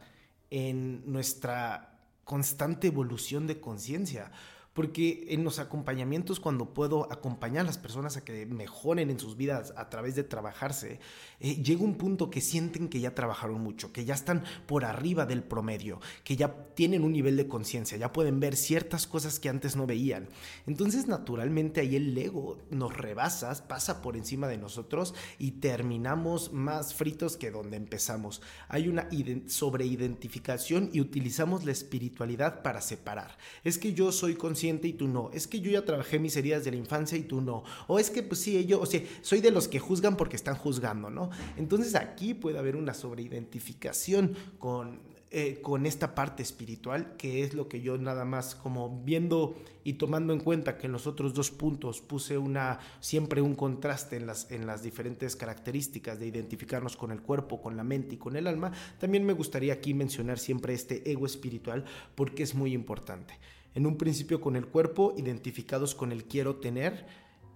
en 0.51 1.11
nuestra 1.11 1.99
constante 2.25 2.89
evolución 2.89 3.47
de 3.47 3.61
conciencia. 3.61 4.31
Porque 4.73 5.27
en 5.31 5.43
los 5.43 5.59
acompañamientos, 5.59 6.39
cuando 6.39 6.73
puedo 6.73 7.13
acompañar 7.13 7.63
a 7.63 7.67
las 7.67 7.79
personas 7.79 8.17
a 8.17 8.25
que 8.25 8.47
mejoren 8.47 9.11
en 9.11 9.19
sus 9.19 9.37
vidas 9.37 9.75
a 9.77 9.91
través 9.91 10.15
de 10.15 10.23
trabajarse, 10.23 11.01
eh, 11.41 11.57
llega 11.57 11.83
un 11.83 11.97
punto 11.97 12.31
que 12.31 12.41
sienten 12.41 12.89
que 12.89 13.01
ya 13.01 13.13
trabajaron 13.13 13.61
mucho, 13.61 13.93
que 13.93 14.05
ya 14.05 14.15
están 14.15 14.45
por 14.67 14.85
arriba 14.85 15.27
del 15.27 15.43
promedio, 15.43 16.01
que 16.23 16.37
ya 16.37 16.55
tienen 16.75 17.03
un 17.03 17.13
nivel 17.13 17.37
de 17.37 17.49
conciencia, 17.49 17.99
ya 17.99 18.13
pueden 18.13 18.39
ver 18.39 18.55
ciertas 18.55 19.09
cosas 19.09 19.41
que 19.41 19.49
antes 19.49 19.75
no 19.75 19.89
veían. 19.89 20.29
Entonces, 20.69 21.09
naturalmente, 21.09 21.81
ahí 21.81 21.97
el 21.97 22.17
ego 22.17 22.59
nos 22.71 22.97
rebasa, 22.97 23.67
pasa 23.67 24.03
por 24.03 24.17
encima 24.17 24.47
de 24.47 24.57
nosotros 24.57 25.15
y 25.39 25.53
terminamos 25.53 26.53
más 26.53 26.95
fritos 26.95 27.37
que 27.37 27.51
donde 27.51 27.77
empezamos. 27.77 28.41
Hay 28.69 28.87
una 28.87 29.09
sobreidentificación 29.49 30.91
y 30.93 31.01
utilizamos 31.01 31.65
la 31.65 31.73
espiritualidad 31.73 32.63
para 32.63 32.81
separar. 32.81 33.37
Es 33.65 33.77
que 33.77 33.95
yo 33.95 34.13
soy 34.13 34.37
consciente 34.37 34.60
y 34.63 34.93
tú 34.93 35.09
no. 35.09 35.31
Es 35.33 35.47
que 35.47 35.61
yo 35.61 35.71
ya 35.71 35.85
trabajé 35.85 36.19
mis 36.19 36.37
heridas 36.37 36.65
de 36.65 36.71
la 36.71 36.77
infancia 36.77 37.17
y 37.17 37.23
tú 37.23 37.41
no. 37.41 37.65
O 37.87 37.99
es 37.99 38.11
que, 38.11 38.23
pues 38.23 38.41
sí, 38.41 38.65
yo, 38.67 38.81
o 38.81 38.87
sea, 38.87 39.01
soy 39.23 39.41
de 39.41 39.51
los 39.51 39.69
que 39.69 39.79
juzgan 39.79 40.17
porque 40.17 40.37
están 40.37 40.57
juzgando, 40.57 41.11
¿no? 41.11 41.31
Entonces 41.57 41.95
aquí 41.95 42.35
puede 42.35 42.59
haber 42.59 42.77
una 42.77 42.95
sobreidentificación 42.95 44.35
con, 44.59 45.01
eh, 45.31 45.61
con 45.63 45.87
esta 45.87 46.15
parte 46.15 46.43
espiritual, 46.43 47.17
que 47.17 47.45
es 47.45 47.55
lo 47.55 47.69
que 47.69 47.81
yo 47.81 47.97
nada 47.99 48.25
más 48.25 48.57
como 48.57 49.03
viendo 49.05 49.55
y 49.85 49.93
tomando 49.93 50.33
en 50.33 50.41
cuenta 50.41 50.77
que 50.77 50.87
en 50.87 50.93
los 50.93 51.07
otros 51.07 51.35
dos 51.35 51.53
puntos 51.53 52.01
puse 52.01 52.37
una, 52.37 52.81
siempre 52.99 53.41
un 53.41 53.55
contraste 53.55 54.17
en 54.17 54.27
las, 54.27 54.51
en 54.51 54.67
las 54.67 54.83
diferentes 54.83 55.37
características 55.37 56.19
de 56.19 56.27
identificarnos 56.27 56.97
con 56.97 57.13
el 57.13 57.23
cuerpo, 57.23 57.63
con 57.63 57.77
la 57.77 57.85
mente 57.85 58.17
y 58.17 58.19
con 58.19 58.35
el 58.35 58.49
alma, 58.49 58.73
también 58.99 59.25
me 59.25 59.33
gustaría 59.33 59.73
aquí 59.73 59.95
mencionar 59.95 60.41
siempre 60.41 60.75
este 60.75 61.09
ego 61.09 61.27
espiritual 61.27 61.85
porque 62.17 62.43
es 62.43 62.57
muy 62.57 62.73
importante. 62.73 63.39
En 63.75 63.87
un 63.87 63.97
principio 63.97 64.41
con 64.41 64.57
el 64.57 64.67
cuerpo, 64.67 65.15
identificados 65.17 65.95
con 65.95 66.13
el 66.13 66.25
quiero 66.25 66.57
tener. 66.57 67.07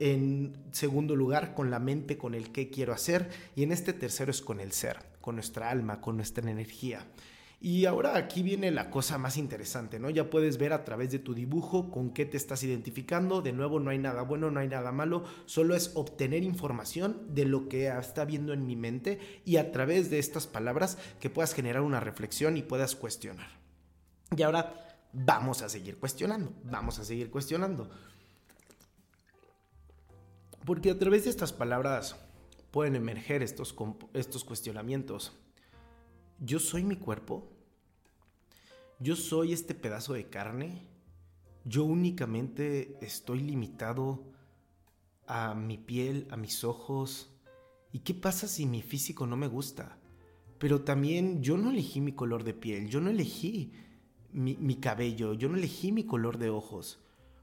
En 0.01 0.57
segundo 0.73 1.17
lugar, 1.17 1.55
con 1.55 1.71
la 1.71 1.79
mente, 1.79 2.19
con 2.19 2.35
el 2.35 2.53
qué 2.53 2.71
quiero 2.71 2.93
hacer. 2.93 3.31
Y 3.57 3.63
en 3.63 3.73
este 3.73 3.93
tercero 3.93 4.31
es 4.31 4.41
con 4.41 4.61
el 4.61 4.73
ser, 4.73 4.99
con 5.21 5.37
nuestra 5.37 5.71
alma, 5.71 6.01
con 6.01 6.17
nuestra 6.17 6.49
energía. 6.51 7.07
Y 7.65 7.87
ahora 7.87 8.17
aquí 8.17 8.43
viene 8.43 8.71
la 8.71 8.91
cosa 8.91 9.17
más 9.17 9.39
interesante, 9.39 9.99
¿no? 9.99 10.11
Ya 10.11 10.29
puedes 10.29 10.59
ver 10.59 10.75
a 10.75 10.85
través 10.85 11.11
de 11.11 11.19
tu 11.19 11.33
dibujo 11.33 11.91
con 11.91 12.11
qué 12.11 12.27
te 12.27 12.37
estás 12.37 12.63
identificando. 12.63 13.41
De 13.41 13.55
nuevo, 13.55 13.81
no 13.81 13.91
hay 13.91 13.97
nada 13.97 14.21
bueno, 14.21 14.51
no 14.51 14.61
hay 14.61 14.69
nada 14.69 14.93
malo, 14.93 15.25
solo 15.47 15.75
es 15.75 15.93
obtener 15.95 16.43
información 16.43 17.23
de 17.31 17.47
lo 17.47 17.71
que 17.71 17.89
está 17.89 18.27
viendo 18.27 18.53
en 18.53 18.67
mi 18.67 18.77
mente 18.77 19.19
y 19.47 19.57
a 19.57 19.73
través 19.73 20.11
de 20.11 20.19
estas 20.19 20.47
palabras 20.47 20.99
que 21.21 21.31
puedas 21.31 21.55
generar 21.55 21.81
una 21.81 22.01
reflexión 22.01 22.59
y 22.59 22.63
puedas 22.63 22.95
cuestionar. 22.97 23.49
Y 24.37 24.43
ahora 24.43 24.84
vamos 25.15 25.63
a 25.63 25.69
seguir 25.69 25.99
cuestionando, 25.99 26.53
vamos 26.65 26.99
a 26.99 27.05
seguir 27.05 27.31
cuestionando. 27.31 27.89
Porque 30.65 30.91
a 30.91 30.99
través 30.99 31.25
de 31.25 31.31
estas 31.31 31.53
palabras 31.53 32.17
pueden 32.71 32.97
emerger 32.97 33.43
estos, 33.43 33.75
estos 34.15 34.45
cuestionamientos. 34.45 35.33
Yo 36.41 36.59
soy 36.59 36.83
mi 36.83 36.97
cuerpo. 36.97 37.49
Yo 38.99 39.15
soy 39.15 39.53
este 39.53 39.75
pedazo 39.75 40.15
de 40.15 40.29
carne. 40.29 40.83
Yo 41.65 41.85
únicamente 41.85 42.99
estoy 43.01 43.41
limitado 43.41 44.25
a 45.27 45.55
mi 45.55 45.79
piel, 45.79 46.27
a 46.31 46.37
mis 46.37 46.65
ojos. 46.65 47.31
¿Y 47.93 48.01
qué 48.01 48.15
pasa 48.15 48.49
si 48.49 48.67
mi 48.67 48.83
físico 48.83 49.27
no 49.27 49.37
me 49.37 49.47
gusta? 49.47 49.99
Pero 50.59 50.83
también 50.83 51.43
yo 51.43 51.59
no 51.59 51.71
elegí 51.71 52.01
mi 52.01 52.13
color 52.13 52.43
de 52.43 52.55
piel, 52.55 52.89
yo 52.89 53.01
no 53.01 53.11
elegí 53.11 53.73
mi, 54.35 54.77
cabello, 54.77 55.35
yo 55.35 55.49
no 55.49 55.57
elegí 55.57 55.93
mi 55.93 56.05
color 56.05 56.39
de 56.39 56.51
ojos. 56.51 56.99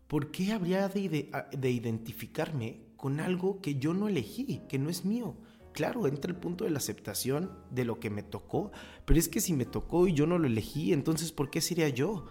¿Por 0.08 0.30
qué 0.32 0.52
habría 0.52 0.90
de, 0.90 1.32
de, 1.52 1.72
identificarme 1.72 2.82
con 2.98 3.22
algo 3.22 3.62
que 3.62 3.76
yo 3.76 3.94
no 3.94 4.10
elegí, 4.10 4.62
que 4.68 4.78
no 4.78 4.90
es 4.90 5.06
mío? 5.06 5.38
Claro, 5.72 6.06
entra 6.06 6.30
el 6.30 6.38
punto 6.38 6.66
de 6.66 6.72
la 6.72 6.80
aceptación 6.80 7.52
de 7.70 7.86
lo 7.86 8.00
que 8.02 8.10
me 8.10 8.24
tocó, 8.24 8.72
pero 9.06 9.18
es 9.18 9.30
que 9.30 9.40
si 9.40 9.54
me 9.54 9.66
tocó 9.66 10.06
y 10.08 10.14
yo 10.14 10.28
no 10.28 10.38
lo 10.38 10.48
elegí, 10.48 10.92
entonces 10.92 11.32
¿por 11.32 11.50
qué 11.50 11.62
sería 11.62 11.88
yo? 11.88 12.26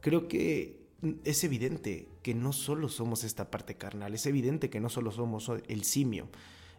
Creo 0.00 0.28
que 0.28 0.86
es 1.24 1.42
evidente 1.42 2.08
que 2.22 2.34
no 2.34 2.52
solo 2.52 2.88
somos 2.88 3.24
esta 3.24 3.50
parte 3.50 3.76
carnal, 3.76 4.14
es 4.14 4.24
evidente 4.26 4.70
que 4.70 4.78
no 4.78 4.88
solo 4.88 5.10
somos 5.10 5.50
el 5.66 5.82
simio. 5.82 6.28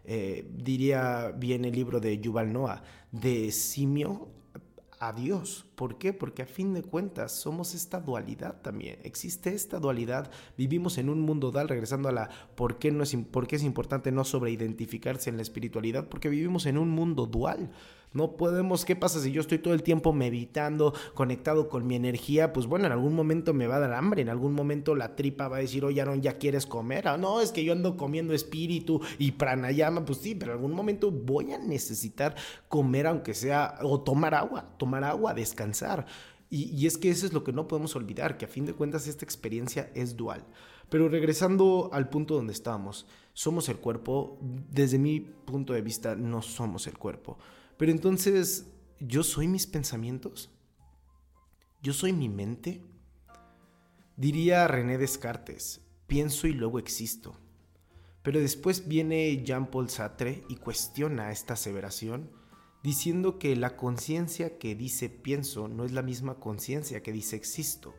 Eh, 0.04 0.48
diría 0.50 1.30
bien 1.36 1.66
el 1.66 1.74
libro 1.74 2.00
de 2.00 2.18
Yuval 2.18 2.52
Noah, 2.52 2.82
de 3.12 3.52
simio 3.52 4.30
a 5.02 5.12
Dios. 5.12 5.66
¿Por 5.74 5.98
qué? 5.98 6.12
Porque 6.12 6.42
a 6.42 6.46
fin 6.46 6.74
de 6.74 6.84
cuentas 6.84 7.32
somos 7.32 7.74
esta 7.74 7.98
dualidad 7.98 8.62
también. 8.62 9.00
Existe 9.02 9.52
esta 9.52 9.80
dualidad. 9.80 10.30
Vivimos 10.56 10.96
en 10.96 11.08
un 11.08 11.20
mundo 11.20 11.50
dual, 11.50 11.68
regresando 11.68 12.08
a 12.08 12.12
la 12.12 12.30
por 12.54 12.78
qué, 12.78 12.92
no 12.92 13.02
es, 13.02 13.16
por 13.32 13.48
qué 13.48 13.56
es 13.56 13.64
importante 13.64 14.12
no 14.12 14.22
sobreidentificarse 14.22 15.28
en 15.28 15.38
la 15.38 15.42
espiritualidad, 15.42 16.08
porque 16.08 16.28
vivimos 16.28 16.66
en 16.66 16.78
un 16.78 16.90
mundo 16.90 17.26
dual. 17.26 17.72
No 18.12 18.36
podemos, 18.36 18.84
¿qué 18.84 18.94
pasa 18.94 19.20
si 19.20 19.32
yo 19.32 19.40
estoy 19.40 19.58
todo 19.58 19.72
el 19.74 19.82
tiempo 19.82 20.12
meditando, 20.12 20.92
conectado 21.14 21.68
con 21.68 21.86
mi 21.86 21.96
energía? 21.96 22.52
Pues 22.52 22.66
bueno, 22.66 22.86
en 22.86 22.92
algún 22.92 23.14
momento 23.14 23.54
me 23.54 23.66
va 23.66 23.76
a 23.76 23.80
dar 23.80 23.94
hambre, 23.94 24.22
en 24.22 24.28
algún 24.28 24.52
momento 24.52 24.94
la 24.94 25.16
tripa 25.16 25.48
va 25.48 25.56
a 25.56 25.60
decir, 25.60 25.84
oye, 25.84 26.00
Aaron, 26.00 26.20
¿ya 26.20 26.38
quieres 26.38 26.66
comer? 26.66 27.08
Ah, 27.08 27.16
no, 27.16 27.40
es 27.40 27.52
que 27.52 27.64
yo 27.64 27.72
ando 27.72 27.96
comiendo 27.96 28.34
espíritu 28.34 29.00
y 29.18 29.32
pranayama, 29.32 30.04
pues 30.04 30.18
sí, 30.18 30.34
pero 30.34 30.52
en 30.52 30.58
algún 30.58 30.74
momento 30.74 31.10
voy 31.10 31.52
a 31.52 31.58
necesitar 31.58 32.34
comer 32.68 33.06
aunque 33.06 33.34
sea, 33.34 33.78
o 33.82 34.00
tomar 34.00 34.34
agua, 34.34 34.76
tomar 34.76 35.04
agua, 35.04 35.32
descansar. 35.32 36.06
Y, 36.50 36.64
y 36.76 36.86
es 36.86 36.98
que 36.98 37.08
eso 37.08 37.24
es 37.24 37.32
lo 37.32 37.44
que 37.44 37.52
no 37.52 37.66
podemos 37.66 37.96
olvidar, 37.96 38.36
que 38.36 38.44
a 38.44 38.48
fin 38.48 38.66
de 38.66 38.74
cuentas 38.74 39.06
esta 39.06 39.24
experiencia 39.24 39.90
es 39.94 40.16
dual. 40.16 40.44
Pero 40.90 41.08
regresando 41.08 41.88
al 41.94 42.10
punto 42.10 42.34
donde 42.34 42.52
estábamos, 42.52 43.06
somos 43.32 43.70
el 43.70 43.78
cuerpo, 43.78 44.38
desde 44.42 44.98
mi 44.98 45.20
punto 45.20 45.72
de 45.72 45.80
vista 45.80 46.14
no 46.14 46.42
somos 46.42 46.86
el 46.86 46.98
cuerpo. 46.98 47.38
Pero 47.82 47.90
entonces, 47.90 48.68
¿yo 49.00 49.24
soy 49.24 49.48
mis 49.48 49.66
pensamientos? 49.66 50.52
¿Yo 51.82 51.92
soy 51.92 52.12
mi 52.12 52.28
mente? 52.28 52.80
Diría 54.16 54.68
René 54.68 54.98
Descartes, 54.98 55.80
pienso 56.06 56.46
y 56.46 56.52
luego 56.52 56.78
existo. 56.78 57.34
Pero 58.22 58.38
después 58.38 58.86
viene 58.86 59.42
Jean-Paul 59.42 59.90
Sartre 59.90 60.44
y 60.48 60.58
cuestiona 60.58 61.32
esta 61.32 61.54
aseveración, 61.54 62.30
diciendo 62.84 63.40
que 63.40 63.56
la 63.56 63.74
conciencia 63.74 64.58
que 64.58 64.76
dice 64.76 65.08
pienso 65.08 65.66
no 65.66 65.84
es 65.84 65.90
la 65.90 66.02
misma 66.02 66.38
conciencia 66.38 67.02
que 67.02 67.10
dice 67.10 67.34
existo, 67.34 67.96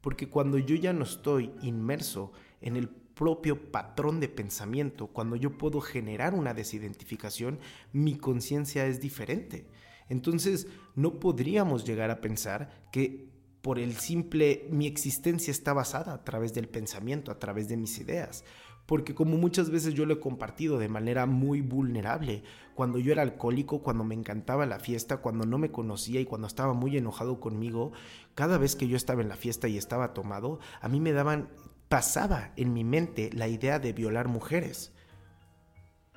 porque 0.00 0.28
cuando 0.28 0.58
yo 0.58 0.76
ya 0.76 0.92
no 0.92 1.02
estoy 1.02 1.50
inmerso 1.60 2.30
en 2.60 2.76
el 2.76 2.88
propio 3.14 3.70
patrón 3.70 4.20
de 4.20 4.28
pensamiento, 4.28 5.06
cuando 5.06 5.36
yo 5.36 5.56
puedo 5.56 5.80
generar 5.80 6.34
una 6.34 6.54
desidentificación, 6.54 7.58
mi 7.92 8.16
conciencia 8.16 8.86
es 8.86 9.00
diferente. 9.00 9.66
Entonces, 10.08 10.66
no 10.94 11.20
podríamos 11.20 11.84
llegar 11.84 12.10
a 12.10 12.20
pensar 12.20 12.88
que 12.92 13.32
por 13.62 13.78
el 13.78 13.94
simple 13.94 14.66
mi 14.70 14.86
existencia 14.86 15.50
está 15.50 15.72
basada 15.72 16.12
a 16.12 16.22
través 16.22 16.52
del 16.52 16.68
pensamiento, 16.68 17.30
a 17.30 17.38
través 17.38 17.68
de 17.68 17.78
mis 17.78 17.98
ideas. 17.98 18.44
Porque 18.84 19.14
como 19.14 19.38
muchas 19.38 19.70
veces 19.70 19.94
yo 19.94 20.04
lo 20.04 20.12
he 20.12 20.20
compartido 20.20 20.78
de 20.78 20.90
manera 20.90 21.24
muy 21.24 21.62
vulnerable, 21.62 22.42
cuando 22.74 22.98
yo 22.98 23.12
era 23.12 23.22
alcohólico, 23.22 23.82
cuando 23.82 24.04
me 24.04 24.14
encantaba 24.14 24.66
la 24.66 24.78
fiesta, 24.78 25.18
cuando 25.18 25.46
no 25.46 25.56
me 25.56 25.70
conocía 25.70 26.20
y 26.20 26.26
cuando 26.26 26.46
estaba 26.46 26.74
muy 26.74 26.94
enojado 26.98 27.40
conmigo, 27.40 27.92
cada 28.34 28.58
vez 28.58 28.76
que 28.76 28.86
yo 28.86 28.98
estaba 28.98 29.22
en 29.22 29.30
la 29.30 29.36
fiesta 29.36 29.68
y 29.68 29.78
estaba 29.78 30.12
tomado, 30.12 30.58
a 30.82 30.88
mí 30.90 31.00
me 31.00 31.12
daban 31.12 31.48
pasaba 31.88 32.52
en 32.56 32.72
mi 32.72 32.84
mente 32.84 33.30
la 33.32 33.48
idea 33.48 33.78
de 33.78 33.92
violar 33.92 34.28
mujeres. 34.28 34.92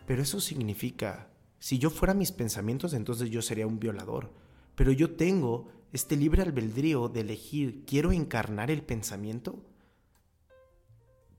Pero 0.06 0.22
eso 0.22 0.40
significa, 0.40 1.30
si 1.60 1.80
yo 1.80 1.90
fuera 1.90 2.14
mis 2.14 2.32
pensamientos, 2.32 2.94
entonces 2.94 3.30
yo 3.30 3.42
sería 3.42 3.68
un 3.68 3.80
violador. 3.80 4.34
Pero 4.76 4.92
yo 4.92 5.12
tengo 5.16 5.70
este 5.92 6.16
libre 6.16 6.42
albedrío 6.42 7.10
de 7.10 7.22
elegir, 7.22 7.84
¿quiero 7.86 8.12
encarnar 8.12 8.72
el 8.72 8.84
pensamiento? 8.84 9.66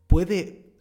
Puede 0.07 0.73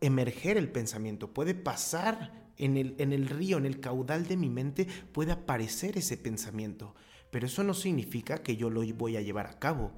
emerger 0.00 0.56
el 0.56 0.70
pensamiento, 0.70 1.32
puede 1.32 1.54
pasar 1.54 2.50
en 2.58 2.76
el, 2.76 2.94
en 2.98 3.12
el 3.12 3.28
río, 3.28 3.58
en 3.58 3.66
el 3.66 3.80
caudal 3.80 4.26
de 4.26 4.36
mi 4.36 4.48
mente, 4.48 4.86
puede 5.12 5.32
aparecer 5.32 5.98
ese 5.98 6.16
pensamiento. 6.16 6.94
Pero 7.30 7.46
eso 7.46 7.64
no 7.64 7.74
significa 7.74 8.38
que 8.38 8.56
yo 8.56 8.70
lo 8.70 8.82
voy 8.94 9.16
a 9.16 9.22
llevar 9.22 9.46
a 9.46 9.58
cabo. 9.58 9.92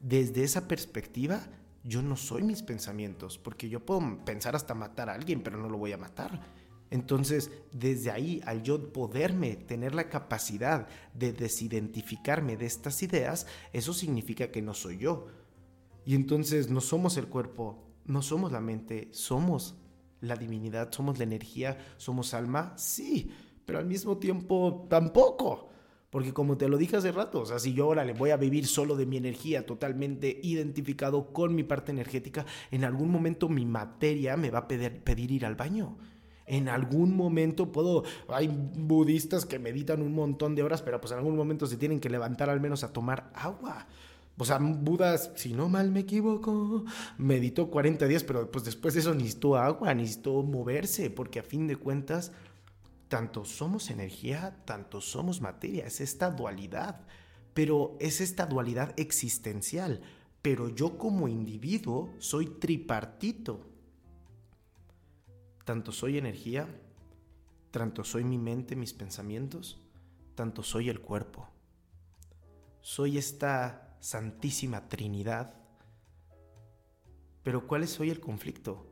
Desde 0.00 0.44
esa 0.44 0.68
perspectiva, 0.68 1.48
yo 1.84 2.02
no 2.02 2.16
soy 2.16 2.42
mis 2.42 2.62
pensamientos, 2.62 3.38
porque 3.38 3.68
yo 3.68 3.84
puedo 3.84 4.24
pensar 4.24 4.56
hasta 4.56 4.74
matar 4.74 5.08
a 5.08 5.14
alguien, 5.14 5.42
pero 5.42 5.58
no 5.58 5.68
lo 5.68 5.78
voy 5.78 5.92
a 5.92 5.98
matar. 5.98 6.40
Entonces, 6.90 7.50
desde 7.72 8.10
ahí, 8.10 8.40
al 8.46 8.62
yo 8.62 8.92
poderme 8.92 9.56
tener 9.56 9.94
la 9.94 10.08
capacidad 10.08 10.88
de 11.12 11.32
desidentificarme 11.32 12.56
de 12.56 12.66
estas 12.66 13.02
ideas, 13.02 13.46
eso 13.72 13.92
significa 13.92 14.50
que 14.50 14.62
no 14.62 14.74
soy 14.74 14.98
yo. 14.98 15.26
Y 16.06 16.14
entonces 16.14 16.70
no 16.70 16.80
somos 16.80 17.16
el 17.18 17.28
cuerpo, 17.28 17.84
no 18.06 18.22
somos 18.22 18.52
la 18.52 18.60
mente, 18.60 19.08
somos 19.12 19.76
la 20.20 20.36
divinidad, 20.36 20.90
somos 20.90 21.18
la 21.18 21.24
energía, 21.24 21.78
somos 21.98 22.32
alma, 22.32 22.72
sí, 22.76 23.30
pero 23.66 23.78
al 23.78 23.86
mismo 23.86 24.16
tiempo 24.16 24.86
tampoco. 24.88 25.67
Porque 26.10 26.32
como 26.32 26.56
te 26.56 26.68
lo 26.68 26.78
dije 26.78 26.96
hace 26.96 27.12
rato, 27.12 27.42
o 27.42 27.46
sea, 27.46 27.58
si 27.58 27.74
yo 27.74 27.84
ahora 27.84 28.04
le 28.04 28.14
voy 28.14 28.30
a 28.30 28.38
vivir 28.38 28.66
solo 28.66 28.96
de 28.96 29.04
mi 29.04 29.18
energía, 29.18 29.66
totalmente 29.66 30.40
identificado 30.42 31.32
con 31.32 31.54
mi 31.54 31.64
parte 31.64 31.92
energética, 31.92 32.46
en 32.70 32.84
algún 32.84 33.10
momento 33.10 33.48
mi 33.48 33.66
materia 33.66 34.36
me 34.36 34.50
va 34.50 34.60
a 34.60 34.68
pedir, 34.68 35.02
pedir 35.02 35.30
ir 35.30 35.44
al 35.44 35.54
baño. 35.54 35.98
En 36.46 36.70
algún 36.70 37.14
momento 37.14 37.72
puedo, 37.72 38.04
hay 38.28 38.48
budistas 38.48 39.44
que 39.44 39.58
meditan 39.58 40.00
un 40.00 40.14
montón 40.14 40.54
de 40.54 40.62
horas, 40.62 40.80
pero 40.80 40.98
pues 40.98 41.12
en 41.12 41.18
algún 41.18 41.36
momento 41.36 41.66
se 41.66 41.76
tienen 41.76 42.00
que 42.00 42.08
levantar 42.08 42.48
al 42.48 42.58
menos 42.58 42.84
a 42.84 42.92
tomar 42.92 43.30
agua. 43.34 43.86
O 44.38 44.44
sea, 44.44 44.58
Buda, 44.58 45.18
si 45.18 45.52
no 45.52 45.68
mal 45.68 45.90
me 45.90 46.00
equivoco, 46.00 46.84
meditó 47.18 47.70
40 47.70 48.06
días, 48.06 48.22
pero 48.22 48.50
pues 48.50 48.64
después 48.64 48.94
de 48.94 49.00
eso 49.00 49.12
necesitó 49.12 49.56
agua, 49.56 49.92
necesitó 49.94 50.42
moverse, 50.44 51.10
porque 51.10 51.40
a 51.40 51.42
fin 51.42 51.66
de 51.66 51.76
cuentas, 51.76 52.32
tanto 53.08 53.44
somos 53.44 53.90
energía, 53.90 54.62
tanto 54.64 55.00
somos 55.00 55.40
materia, 55.40 55.86
es 55.86 56.00
esta 56.00 56.30
dualidad, 56.30 57.06
pero 57.54 57.96
es 58.00 58.20
esta 58.20 58.46
dualidad 58.46 58.94
existencial, 58.98 60.02
pero 60.42 60.68
yo 60.68 60.98
como 60.98 61.26
individuo 61.26 62.14
soy 62.18 62.46
tripartito. 62.46 63.66
Tanto 65.64 65.90
soy 65.92 66.18
energía, 66.18 66.68
tanto 67.70 68.04
soy 68.04 68.24
mi 68.24 68.38
mente, 68.38 68.76
mis 68.76 68.92
pensamientos, 68.92 69.80
tanto 70.34 70.62
soy 70.62 70.88
el 70.88 71.00
cuerpo. 71.00 71.48
Soy 72.80 73.18
esta 73.18 73.96
Santísima 74.00 74.88
Trinidad. 74.88 75.54
Pero 77.42 77.66
¿cuál 77.66 77.82
es 77.82 77.98
hoy 78.00 78.10
el 78.10 78.20
conflicto? 78.20 78.86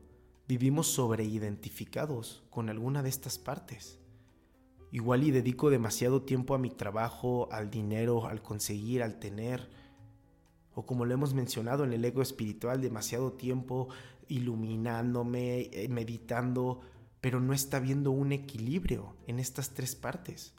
Vivimos 0.47 0.87
sobreidentificados 0.87 2.43
con 2.49 2.69
alguna 2.69 3.03
de 3.03 3.09
estas 3.09 3.37
partes. 3.37 3.99
Igual 4.91 5.23
y 5.23 5.31
dedico 5.31 5.69
demasiado 5.69 6.21
tiempo 6.21 6.55
a 6.55 6.57
mi 6.57 6.69
trabajo, 6.69 7.49
al 7.51 7.69
dinero, 7.69 8.27
al 8.27 8.41
conseguir, 8.41 9.03
al 9.03 9.19
tener. 9.19 9.69
O 10.73 10.85
como 10.85 11.05
lo 11.05 11.13
hemos 11.13 11.33
mencionado 11.33 11.83
en 11.83 11.91
el 11.91 12.05
ego 12.05 12.21
espiritual, 12.21 12.81
demasiado 12.81 13.33
tiempo 13.33 13.89
iluminándome, 14.29 15.69
eh, 15.73 15.87
meditando, 15.89 16.81
pero 17.21 17.41
no 17.41 17.53
está 17.53 17.79
viendo 17.79 18.11
un 18.11 18.31
equilibrio 18.31 19.15
en 19.25 19.39
estas 19.39 19.71
tres 19.73 19.95
partes. 19.95 20.53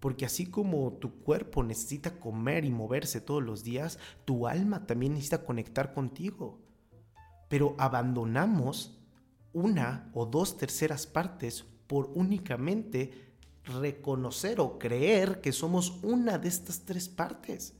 Porque 0.00 0.24
así 0.24 0.46
como 0.46 0.92
tu 0.94 1.20
cuerpo 1.22 1.62
necesita 1.62 2.20
comer 2.20 2.64
y 2.64 2.70
moverse 2.70 3.20
todos 3.20 3.42
los 3.42 3.64
días, 3.64 3.98
tu 4.24 4.46
alma 4.46 4.86
también 4.86 5.12
necesita 5.12 5.44
conectar 5.44 5.92
contigo. 5.92 6.60
Pero 7.48 7.74
abandonamos 7.78 8.98
una 9.52 10.10
o 10.14 10.24
dos 10.24 10.56
terceras 10.56 11.06
partes 11.06 11.64
por 11.86 12.10
únicamente 12.14 13.27
reconocer 13.68 14.60
o 14.60 14.78
creer 14.78 15.40
que 15.40 15.52
somos 15.52 15.98
una 16.02 16.38
de 16.38 16.48
estas 16.48 16.80
tres 16.84 17.08
partes. 17.08 17.74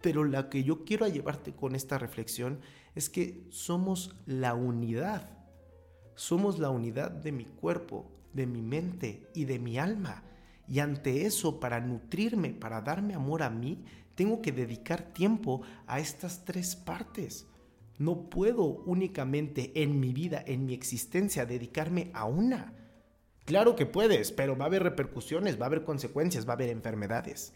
Pero 0.00 0.24
la 0.24 0.48
que 0.48 0.64
yo 0.64 0.84
quiero 0.84 1.06
llevarte 1.08 1.52
con 1.52 1.74
esta 1.74 1.98
reflexión 1.98 2.60
es 2.94 3.08
que 3.08 3.46
somos 3.50 4.14
la 4.26 4.54
unidad. 4.54 5.30
Somos 6.14 6.58
la 6.58 6.70
unidad 6.70 7.10
de 7.10 7.32
mi 7.32 7.44
cuerpo, 7.44 8.10
de 8.32 8.46
mi 8.46 8.62
mente 8.62 9.28
y 9.34 9.44
de 9.44 9.58
mi 9.58 9.78
alma. 9.78 10.22
Y 10.68 10.80
ante 10.80 11.26
eso, 11.26 11.60
para 11.60 11.80
nutrirme, 11.80 12.50
para 12.50 12.80
darme 12.80 13.14
amor 13.14 13.42
a 13.42 13.50
mí, 13.50 13.84
tengo 14.14 14.42
que 14.42 14.52
dedicar 14.52 15.12
tiempo 15.12 15.62
a 15.86 16.00
estas 16.00 16.44
tres 16.44 16.76
partes. 16.76 17.46
No 17.98 18.28
puedo 18.28 18.64
únicamente 18.64 19.82
en 19.82 20.00
mi 20.00 20.12
vida, 20.12 20.42
en 20.46 20.66
mi 20.66 20.74
existencia, 20.74 21.46
dedicarme 21.46 22.10
a 22.14 22.24
una. 22.24 22.74
Claro 23.44 23.74
que 23.74 23.86
puedes, 23.86 24.30
pero 24.30 24.56
va 24.56 24.64
a 24.64 24.68
haber 24.68 24.82
repercusiones, 24.84 25.60
va 25.60 25.64
a 25.64 25.66
haber 25.66 25.84
consecuencias, 25.84 26.46
va 26.46 26.52
a 26.52 26.54
haber 26.54 26.70
enfermedades. 26.70 27.52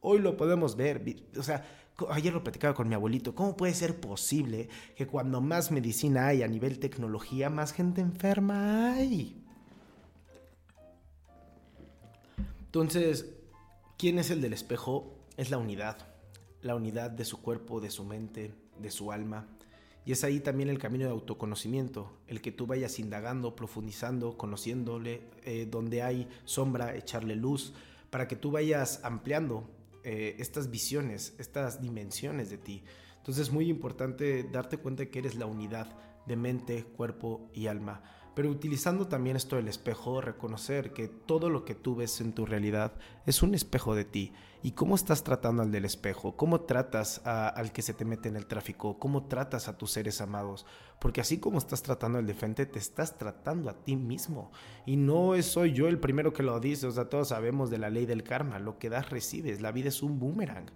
Hoy 0.00 0.18
lo 0.18 0.36
podemos 0.36 0.76
ver, 0.76 1.02
o 1.36 1.42
sea, 1.42 1.64
ayer 2.10 2.32
lo 2.32 2.44
platicaba 2.44 2.74
con 2.74 2.88
mi 2.88 2.94
abuelito, 2.94 3.34
¿cómo 3.34 3.56
puede 3.56 3.74
ser 3.74 4.00
posible 4.00 4.68
que 4.96 5.06
cuando 5.06 5.40
más 5.40 5.70
medicina 5.70 6.28
hay 6.28 6.42
a 6.42 6.48
nivel 6.48 6.78
tecnología, 6.78 7.50
más 7.50 7.72
gente 7.72 8.00
enferma 8.00 8.94
hay? 8.94 9.44
Entonces, 12.66 13.34
¿quién 13.96 14.18
es 14.18 14.30
el 14.30 14.40
del 14.40 14.52
espejo? 14.52 15.14
Es 15.36 15.50
la 15.50 15.58
unidad, 15.58 15.96
la 16.60 16.74
unidad 16.74 17.10
de 17.10 17.24
su 17.24 17.40
cuerpo, 17.40 17.80
de 17.80 17.90
su 17.90 18.04
mente, 18.04 18.52
de 18.78 18.90
su 18.90 19.10
alma. 19.10 19.46
Y 20.08 20.12
es 20.12 20.24
ahí 20.24 20.40
también 20.40 20.70
el 20.70 20.78
camino 20.78 21.04
de 21.04 21.10
autoconocimiento, 21.10 22.10
el 22.28 22.40
que 22.40 22.50
tú 22.50 22.66
vayas 22.66 22.98
indagando, 22.98 23.54
profundizando, 23.54 24.38
conociéndole, 24.38 25.20
eh, 25.44 25.68
donde 25.70 26.00
hay 26.00 26.26
sombra, 26.46 26.96
echarle 26.96 27.36
luz, 27.36 27.74
para 28.08 28.26
que 28.26 28.34
tú 28.34 28.50
vayas 28.50 29.00
ampliando 29.04 29.68
eh, 30.04 30.34
estas 30.38 30.70
visiones, 30.70 31.34
estas 31.36 31.82
dimensiones 31.82 32.48
de 32.48 32.56
ti. 32.56 32.82
Entonces 33.18 33.48
es 33.48 33.52
muy 33.52 33.68
importante 33.68 34.44
darte 34.44 34.78
cuenta 34.78 35.04
que 35.04 35.18
eres 35.18 35.34
la 35.34 35.44
unidad 35.44 35.94
de 36.24 36.36
mente, 36.36 36.84
cuerpo 36.84 37.50
y 37.52 37.66
alma 37.66 38.02
pero 38.38 38.50
utilizando 38.50 39.08
también 39.08 39.34
esto 39.34 39.56
del 39.56 39.66
espejo, 39.66 40.20
reconocer 40.20 40.92
que 40.92 41.08
todo 41.08 41.50
lo 41.50 41.64
que 41.64 41.74
tú 41.74 41.96
ves 41.96 42.20
en 42.20 42.32
tu 42.32 42.46
realidad 42.46 42.92
es 43.26 43.42
un 43.42 43.52
espejo 43.52 43.96
de 43.96 44.04
ti. 44.04 44.32
¿Y 44.62 44.70
cómo 44.70 44.94
estás 44.94 45.24
tratando 45.24 45.64
al 45.64 45.72
del 45.72 45.84
espejo? 45.84 46.36
¿Cómo 46.36 46.60
tratas 46.60 47.20
al 47.26 47.72
que 47.72 47.82
se 47.82 47.94
te 47.94 48.04
mete 48.04 48.28
en 48.28 48.36
el 48.36 48.46
tráfico? 48.46 48.96
¿Cómo 49.00 49.26
tratas 49.26 49.66
a 49.66 49.76
tus 49.76 49.90
seres 49.90 50.20
amados? 50.20 50.66
Porque 51.00 51.20
así 51.20 51.38
como 51.38 51.58
estás 51.58 51.82
tratando 51.82 52.18
al 52.18 52.28
de 52.28 52.34
frente, 52.34 52.64
te 52.64 52.78
estás 52.78 53.18
tratando 53.18 53.70
a 53.70 53.82
ti 53.82 53.96
mismo. 53.96 54.52
Y 54.86 54.94
no 54.94 55.32
soy 55.42 55.72
yo 55.72 55.88
el 55.88 55.98
primero 55.98 56.32
que 56.32 56.44
lo 56.44 56.60
dice, 56.60 56.86
o 56.86 56.92
sea, 56.92 57.08
todos 57.08 57.30
sabemos 57.30 57.70
de 57.70 57.78
la 57.78 57.90
ley 57.90 58.06
del 58.06 58.22
karma, 58.22 58.60
lo 58.60 58.78
que 58.78 58.88
das 58.88 59.10
recibes, 59.10 59.60
la 59.60 59.72
vida 59.72 59.88
es 59.88 60.00
un 60.00 60.20
boomerang. 60.20 60.70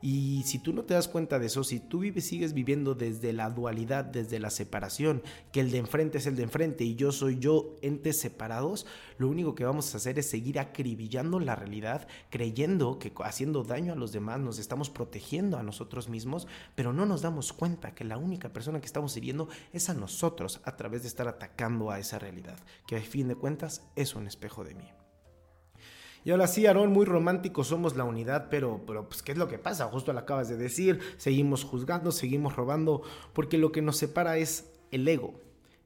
Y 0.00 0.44
si 0.44 0.58
tú 0.58 0.72
no 0.72 0.84
te 0.84 0.94
das 0.94 1.08
cuenta 1.08 1.38
de 1.38 1.46
eso, 1.46 1.64
si 1.64 1.80
tú 1.80 2.00
vives, 2.00 2.26
sigues 2.26 2.52
viviendo 2.52 2.94
desde 2.94 3.32
la 3.32 3.50
dualidad, 3.50 4.04
desde 4.04 4.38
la 4.38 4.50
separación, 4.50 5.22
que 5.52 5.60
el 5.60 5.70
de 5.70 5.78
enfrente 5.78 6.18
es 6.18 6.26
el 6.26 6.36
de 6.36 6.44
enfrente 6.44 6.84
y 6.84 6.94
yo 6.94 7.10
soy 7.10 7.38
yo, 7.38 7.76
entes 7.82 8.20
separados, 8.20 8.86
lo 9.18 9.28
único 9.28 9.54
que 9.54 9.64
vamos 9.64 9.92
a 9.92 9.96
hacer 9.96 10.18
es 10.18 10.30
seguir 10.30 10.60
acribillando 10.60 11.40
la 11.40 11.56
realidad, 11.56 12.06
creyendo 12.30 12.98
que 12.98 13.12
haciendo 13.24 13.64
daño 13.64 13.92
a 13.92 13.96
los 13.96 14.12
demás 14.12 14.38
nos 14.38 14.58
estamos 14.58 14.88
protegiendo 14.90 15.58
a 15.58 15.62
nosotros 15.62 16.08
mismos, 16.08 16.46
pero 16.74 16.92
no 16.92 17.04
nos 17.04 17.22
damos 17.22 17.52
cuenta 17.52 17.94
que 17.94 18.04
la 18.04 18.18
única 18.18 18.52
persona 18.52 18.80
que 18.80 18.86
estamos 18.86 19.16
hiriendo 19.16 19.48
es 19.72 19.88
a 19.88 19.94
nosotros 19.94 20.60
a 20.64 20.76
través 20.76 21.02
de 21.02 21.08
estar 21.08 21.26
atacando 21.26 21.90
a 21.90 21.98
esa 21.98 22.18
realidad, 22.18 22.58
que 22.86 22.96
a 22.96 23.00
fin 23.00 23.28
de 23.28 23.34
cuentas 23.34 23.82
es 23.96 24.14
un 24.14 24.26
espejo 24.26 24.64
de 24.64 24.74
mí. 24.74 24.97
Y 26.28 26.30
ahora 26.30 26.46
sí, 26.46 26.66
Aarón, 26.66 26.92
muy 26.92 27.06
romántico, 27.06 27.64
somos 27.64 27.96
la 27.96 28.04
unidad, 28.04 28.48
pero, 28.50 28.82
pero 28.86 29.08
pues, 29.08 29.22
¿qué 29.22 29.32
es 29.32 29.38
lo 29.38 29.48
que 29.48 29.58
pasa? 29.58 29.86
Justo 29.86 30.12
lo 30.12 30.18
acabas 30.18 30.50
de 30.50 30.58
decir, 30.58 31.00
seguimos 31.16 31.64
juzgando, 31.64 32.12
seguimos 32.12 32.54
robando, 32.54 33.00
porque 33.32 33.56
lo 33.56 33.72
que 33.72 33.80
nos 33.80 33.96
separa 33.96 34.36
es 34.36 34.70
el 34.90 35.08
ego. 35.08 35.40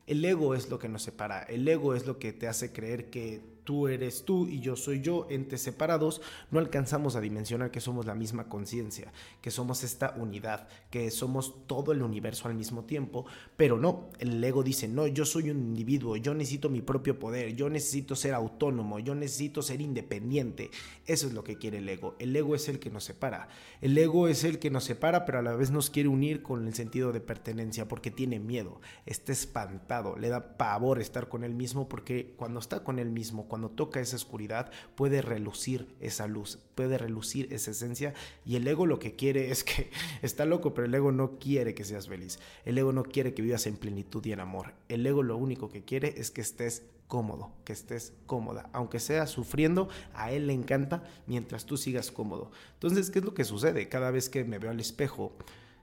El 0.09 0.24
ego 0.24 0.57
es 0.57 0.68
lo 0.68 0.81
que 0.81 0.88
nos 0.88 1.05
separa, 1.05 1.44
el 1.44 1.68
ego 1.68 1.94
es 1.94 2.09
lo 2.09 2.18
que 2.18 2.33
te 2.33 2.48
hace 2.48 2.72
creer 2.72 3.09
que 3.09 3.40
tú 3.64 3.88
eres 3.88 4.25
tú 4.25 4.46
y 4.46 4.61
yo 4.61 4.77
soy 4.77 5.01
yo, 5.01 5.27
entes 5.31 5.62
separados, 5.62 6.20
no 6.51 6.59
alcanzamos 6.59 7.16
a 7.16 7.20
dimensionar 7.20 7.70
que 7.70 7.81
somos 7.81 8.07
la 8.07 8.14
misma 8.14 8.48
conciencia, 8.48 9.12
que 9.40 9.51
somos 9.51 9.85
esta 9.85 10.14
unidad, 10.16 10.68
que 10.90 11.11
somos 11.11 11.66
todo 11.66 11.92
el 11.92 12.03
universo 12.03 12.48
al 12.48 12.55
mismo 12.55 12.85
tiempo, 12.85 13.27
pero 13.57 13.79
no, 13.79 14.11
el 14.18 14.42
ego 14.42 14.62
dice, 14.62 14.88
no, 14.88 15.07
yo 15.07 15.25
soy 15.25 15.51
un 15.51 15.59
individuo, 15.59 16.16
yo 16.16 16.35
necesito 16.35 16.68
mi 16.68 16.83
propio 16.83 17.18
poder, 17.18 17.55
yo 17.55 17.68
necesito 17.68 18.16
ser 18.16 18.35
autónomo, 18.35 18.98
yo 18.98 19.14
necesito 19.14 19.62
ser 19.62 19.81
independiente, 19.81 20.70
eso 21.07 21.27
es 21.27 21.33
lo 21.33 21.44
que 21.44 21.57
quiere 21.57 21.79
el 21.79 21.88
ego, 21.88 22.16
el 22.18 22.35
ego 22.35 22.55
es 22.55 22.68
el 22.68 22.79
que 22.79 22.90
nos 22.90 23.05
separa, 23.05 23.48
el 23.81 23.96
ego 23.96 24.29
es 24.29 24.44
el 24.44 24.59
que 24.59 24.70
nos 24.70 24.85
separa, 24.85 25.25
pero 25.25 25.38
a 25.38 25.42
la 25.42 25.55
vez 25.55 25.70
nos 25.70 25.90
quiere 25.90 26.09
unir 26.09 26.42
con 26.42 26.66
el 26.66 26.75
sentido 26.75 27.12
de 27.12 27.20
pertenencia, 27.20 27.88
porque 27.88 28.11
tiene 28.11 28.38
miedo, 28.38 28.81
está 29.07 29.33
espantado, 29.33 30.16
le 30.16 30.29
da 30.29 30.57
pavor 30.57 31.01
estar 31.01 31.29
con 31.29 31.44
él 31.44 31.55
mismo, 31.55 31.88
porque 31.88 32.35
cuando 32.37 32.61
está 32.61 32.85
con 32.85 32.98
él 32.98 33.11
mismo, 33.11 33.48
cuando 33.53 33.69
toca 33.69 34.01
esa 34.01 34.17
oscuridad, 34.17 34.73
puede 34.95 35.21
relucir 35.21 35.95
esa 36.01 36.27
luz, 36.27 36.59
puede 36.75 36.97
relucir 36.97 37.53
esa 37.53 37.73
esencia. 37.73 38.15
Y 38.47 38.57
el 38.57 38.67
ego 38.67 38.87
lo 38.87 38.99
que 38.99 39.15
quiere 39.15 39.51
es 39.51 39.62
que 39.62 39.91
está 40.23 40.47
loco, 40.47 40.73
pero 40.73 40.87
el 40.87 40.95
ego 40.95 41.12
no 41.12 41.38
quiere 41.38 41.75
que 41.75 41.85
seas 41.85 42.09
feliz. 42.09 42.38
El 42.65 42.79
ego 42.79 42.95
no 42.95 43.03
quiere 43.03 43.35
que 43.35 43.43
vivas 43.43 43.67
en 43.67 43.77
plenitud 43.77 44.25
y 44.25 44.33
en 44.33 44.41
amor. 44.41 44.73
El 44.88 45.07
ego 45.07 45.23
lo 45.23 45.37
único 45.37 45.69
que 45.69 45.85
quiere 45.85 46.15
es 46.17 46.31
que 46.31 46.41
estés 46.41 46.85
cómodo, 47.09 47.53
que 47.67 47.75
estés 47.75 48.15
cómoda. 48.25 48.71
Aunque 48.73 49.01
sea 49.01 49.27
sufriendo, 49.27 49.91
a 50.15 50.33
él 50.33 50.47
le 50.47 50.55
encanta 50.55 51.05
mientras 51.27 51.67
tú 51.67 51.77
sigas 51.77 52.11
cómodo. 52.11 52.53
Entonces, 52.73 53.11
¿qué 53.11 53.19
es 53.19 53.25
lo 53.27 53.35
que 53.35 53.45
sucede? 53.45 53.91
Cada 53.91 54.11
vez 54.11 54.31
que 54.31 54.45
me 54.45 54.59
veo 54.59 54.71
al 54.71 54.81
espejo, 54.81 55.37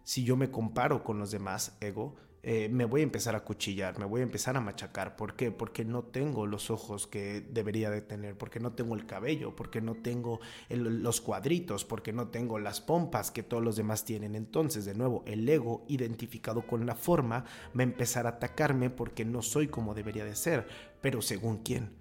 si 0.03 0.23
yo 0.23 0.35
me 0.35 0.49
comparo 0.49 1.03
con 1.03 1.19
los 1.19 1.29
demás, 1.29 1.77
ego, 1.81 2.15
eh, 2.41 2.69
me 2.69 2.85
voy 2.85 3.01
a 3.01 3.03
empezar 3.03 3.35
a 3.35 3.43
cuchillar, 3.43 3.99
me 3.99 4.05
voy 4.05 4.21
a 4.21 4.23
empezar 4.23 4.55
a 4.55 4.61
machacar. 4.61 5.15
¿Por 5.15 5.35
qué? 5.35 5.51
Porque 5.51 5.83
no 5.83 6.03
tengo 6.03 6.47
los 6.47 6.69
ojos 6.69 7.05
que 7.05 7.41
debería 7.41 7.89
de 7.89 8.01
tener, 8.01 8.37
porque 8.37 8.59
no 8.59 8.71
tengo 8.71 8.95
el 8.95 9.05
cabello, 9.05 9.55
porque 9.55 9.81
no 9.81 9.95
tengo 9.95 10.39
los 10.69 11.19
cuadritos, 11.19 11.83
porque 11.83 12.13
no 12.13 12.29
tengo 12.29 12.57
las 12.57 12.79
pompas 12.79 13.31
que 13.31 13.43
todos 13.43 13.63
los 13.63 13.75
demás 13.75 14.05
tienen. 14.05 14.35
Entonces, 14.35 14.85
de 14.85 14.95
nuevo, 14.95 15.23
el 15.27 15.47
ego 15.47 15.83
identificado 15.89 16.65
con 16.65 16.85
la 16.85 16.95
forma 16.95 17.43
va 17.77 17.81
a 17.81 17.83
empezar 17.83 18.25
a 18.25 18.29
atacarme 18.29 18.89
porque 18.89 19.25
no 19.25 19.41
soy 19.41 19.67
como 19.67 19.93
debería 19.93 20.23
de 20.23 20.35
ser. 20.35 20.67
Pero 21.01 21.21
según 21.21 21.57
quién? 21.57 21.91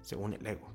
Según 0.00 0.32
el 0.32 0.46
ego. 0.46 0.68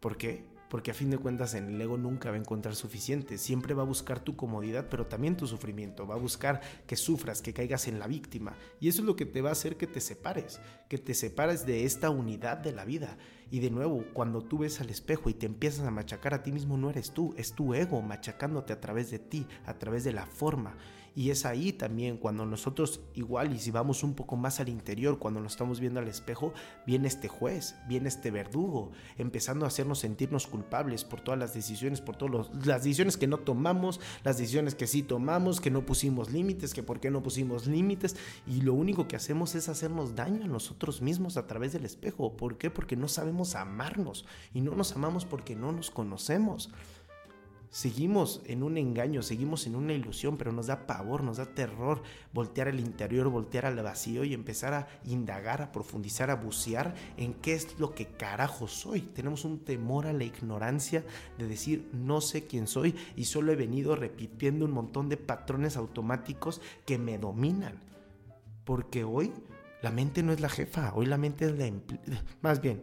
¿Por 0.00 0.16
qué? 0.16 0.55
Porque 0.68 0.90
a 0.90 0.94
fin 0.94 1.10
de 1.10 1.18
cuentas 1.18 1.54
en 1.54 1.68
el 1.68 1.80
ego 1.80 1.96
nunca 1.96 2.30
va 2.30 2.36
a 2.36 2.40
encontrar 2.40 2.74
suficiente, 2.74 3.38
siempre 3.38 3.74
va 3.74 3.82
a 3.82 3.86
buscar 3.86 4.20
tu 4.20 4.36
comodidad, 4.36 4.86
pero 4.90 5.06
también 5.06 5.36
tu 5.36 5.46
sufrimiento, 5.46 6.06
va 6.06 6.14
a 6.14 6.18
buscar 6.18 6.60
que 6.86 6.96
sufras, 6.96 7.42
que 7.42 7.52
caigas 7.52 7.88
en 7.88 7.98
la 7.98 8.06
víctima, 8.06 8.56
y 8.80 8.88
eso 8.88 9.02
es 9.02 9.06
lo 9.06 9.16
que 9.16 9.26
te 9.26 9.42
va 9.42 9.50
a 9.50 9.52
hacer 9.52 9.76
que 9.76 9.86
te 9.86 10.00
separes, 10.00 10.60
que 10.88 10.98
te 10.98 11.14
separes 11.14 11.66
de 11.66 11.84
esta 11.84 12.10
unidad 12.10 12.58
de 12.58 12.72
la 12.72 12.84
vida. 12.84 13.16
Y 13.48 13.60
de 13.60 13.70
nuevo, 13.70 14.04
cuando 14.12 14.42
tú 14.42 14.58
ves 14.58 14.80
al 14.80 14.90
espejo 14.90 15.30
y 15.30 15.34
te 15.34 15.46
empiezas 15.46 15.86
a 15.86 15.92
machacar 15.92 16.34
a 16.34 16.42
ti 16.42 16.50
mismo, 16.50 16.76
no 16.76 16.90
eres 16.90 17.12
tú, 17.12 17.32
es 17.36 17.52
tu 17.52 17.74
ego 17.74 18.02
machacándote 18.02 18.72
a 18.72 18.80
través 18.80 19.10
de 19.10 19.20
ti, 19.20 19.46
a 19.66 19.74
través 19.74 20.02
de 20.02 20.12
la 20.12 20.26
forma. 20.26 20.76
Y 21.16 21.30
es 21.30 21.46
ahí 21.46 21.72
también 21.72 22.18
cuando 22.18 22.44
nosotros 22.44 23.00
igual 23.14 23.54
y 23.54 23.58
si 23.58 23.70
vamos 23.70 24.02
un 24.02 24.12
poco 24.12 24.36
más 24.36 24.60
al 24.60 24.68
interior, 24.68 25.18
cuando 25.18 25.40
nos 25.40 25.52
estamos 25.52 25.80
viendo 25.80 25.98
al 25.98 26.08
espejo, 26.08 26.52
viene 26.86 27.08
este 27.08 27.26
juez, 27.26 27.74
viene 27.88 28.08
este 28.08 28.30
verdugo, 28.30 28.92
empezando 29.16 29.64
a 29.64 29.68
hacernos 29.68 30.00
sentirnos 30.00 30.46
culpables 30.46 31.04
por 31.04 31.22
todas 31.22 31.40
las 31.40 31.54
decisiones, 31.54 32.02
por 32.02 32.16
todas 32.16 32.50
las 32.66 32.84
decisiones 32.84 33.16
que 33.16 33.26
no 33.26 33.38
tomamos, 33.38 33.98
las 34.24 34.36
decisiones 34.36 34.74
que 34.74 34.86
sí 34.86 35.02
tomamos, 35.02 35.62
que 35.62 35.70
no 35.70 35.86
pusimos 35.86 36.30
límites, 36.30 36.74
que 36.74 36.82
por 36.82 37.00
qué 37.00 37.10
no 37.10 37.22
pusimos 37.22 37.66
límites. 37.66 38.14
Y 38.46 38.60
lo 38.60 38.74
único 38.74 39.08
que 39.08 39.16
hacemos 39.16 39.54
es 39.54 39.70
hacernos 39.70 40.16
daño 40.16 40.44
a 40.44 40.48
nosotros 40.48 41.00
mismos 41.00 41.38
a 41.38 41.46
través 41.46 41.72
del 41.72 41.86
espejo. 41.86 42.36
¿Por 42.36 42.58
qué? 42.58 42.68
Porque 42.68 42.94
no 42.94 43.08
sabemos 43.08 43.54
amarnos 43.54 44.26
y 44.52 44.60
no 44.60 44.74
nos 44.74 44.92
amamos 44.94 45.24
porque 45.24 45.56
no 45.56 45.72
nos 45.72 45.90
conocemos. 45.90 46.70
Seguimos 47.70 48.42
en 48.46 48.62
un 48.62 48.78
engaño, 48.78 49.22
seguimos 49.22 49.66
en 49.66 49.76
una 49.76 49.92
ilusión, 49.92 50.36
pero 50.36 50.52
nos 50.52 50.68
da 50.68 50.86
pavor, 50.86 51.22
nos 51.22 51.38
da 51.38 51.46
terror 51.46 52.02
voltear 52.32 52.68
al 52.68 52.80
interior, 52.80 53.28
voltear 53.28 53.66
al 53.66 53.82
vacío 53.82 54.24
y 54.24 54.34
empezar 54.34 54.72
a 54.74 54.88
indagar, 55.04 55.62
a 55.62 55.72
profundizar, 55.72 56.30
a 56.30 56.36
bucear 56.36 56.94
en 57.16 57.34
qué 57.34 57.54
es 57.54 57.78
lo 57.78 57.94
que 57.94 58.06
carajo 58.06 58.68
soy. 58.68 59.00
Tenemos 59.02 59.44
un 59.44 59.58
temor 59.58 60.06
a 60.06 60.12
la 60.12 60.24
ignorancia 60.24 61.04
de 61.38 61.46
decir 61.46 61.88
no 61.92 62.20
sé 62.20 62.46
quién 62.46 62.66
soy 62.66 62.94
y 63.16 63.24
solo 63.24 63.52
he 63.52 63.56
venido 63.56 63.96
repitiendo 63.96 64.64
un 64.64 64.72
montón 64.72 65.08
de 65.08 65.16
patrones 65.16 65.76
automáticos 65.76 66.60
que 66.84 66.98
me 66.98 67.18
dominan. 67.18 67.80
Porque 68.64 69.04
hoy 69.04 69.32
la 69.82 69.90
mente 69.90 70.22
no 70.22 70.32
es 70.32 70.40
la 70.40 70.48
jefa, 70.48 70.92
hoy 70.94 71.06
la 71.06 71.18
mente 71.18 71.46
es 71.46 71.58
la... 71.58 71.70
Más 72.40 72.60
bien, 72.60 72.82